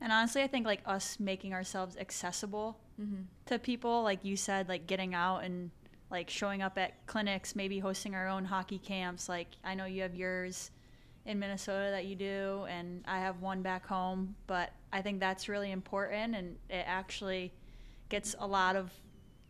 And 0.00 0.10
honestly, 0.12 0.42
I 0.42 0.48
think 0.48 0.66
like 0.66 0.82
us 0.84 1.20
making 1.20 1.54
ourselves 1.54 1.96
accessible 1.96 2.78
mm-hmm. 3.00 3.22
to 3.46 3.58
people, 3.58 4.02
like 4.02 4.24
you 4.24 4.36
said, 4.36 4.68
like 4.68 4.86
getting 4.88 5.14
out 5.14 5.44
and 5.44 5.70
like 6.10 6.28
showing 6.28 6.60
up 6.60 6.76
at 6.76 7.06
clinics, 7.06 7.54
maybe 7.54 7.78
hosting 7.78 8.14
our 8.14 8.26
own 8.28 8.44
hockey 8.44 8.78
camps. 8.78 9.28
Like 9.28 9.48
I 9.64 9.74
know 9.74 9.84
you 9.84 10.02
have 10.02 10.14
yours 10.14 10.70
in 11.24 11.38
Minnesota 11.38 11.90
that 11.92 12.06
you 12.06 12.16
do, 12.16 12.66
and 12.68 13.04
I 13.06 13.18
have 13.20 13.40
one 13.40 13.62
back 13.62 13.86
home. 13.86 14.34
But 14.46 14.72
I 14.92 15.02
think 15.02 15.20
that's 15.20 15.48
really 15.48 15.70
important, 15.70 16.34
and 16.34 16.56
it 16.68 16.84
actually 16.86 17.52
gets 18.08 18.34
a 18.38 18.46
lot 18.46 18.76
of 18.76 18.92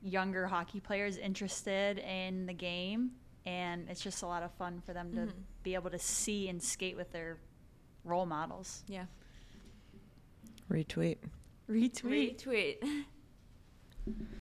younger 0.02 0.46
hockey 0.46 0.80
players 0.80 1.16
interested 1.16 1.98
in 1.98 2.46
the 2.46 2.52
game, 2.52 3.12
and 3.46 3.88
it's 3.88 4.00
just 4.02 4.22
a 4.22 4.26
lot 4.26 4.42
of 4.42 4.52
fun 4.52 4.80
for 4.84 4.92
them 4.92 5.12
to 5.14 5.20
Mhm. 5.22 5.32
be 5.62 5.74
able 5.74 5.90
to 5.90 5.98
see 5.98 6.48
and 6.48 6.62
skate 6.62 6.96
with 6.96 7.10
their 7.12 7.38
role 8.04 8.26
models. 8.26 8.82
yeah 8.88 9.06
Retweet. 10.70 11.18
Retweet. 11.68 12.38
retweet 12.40 13.04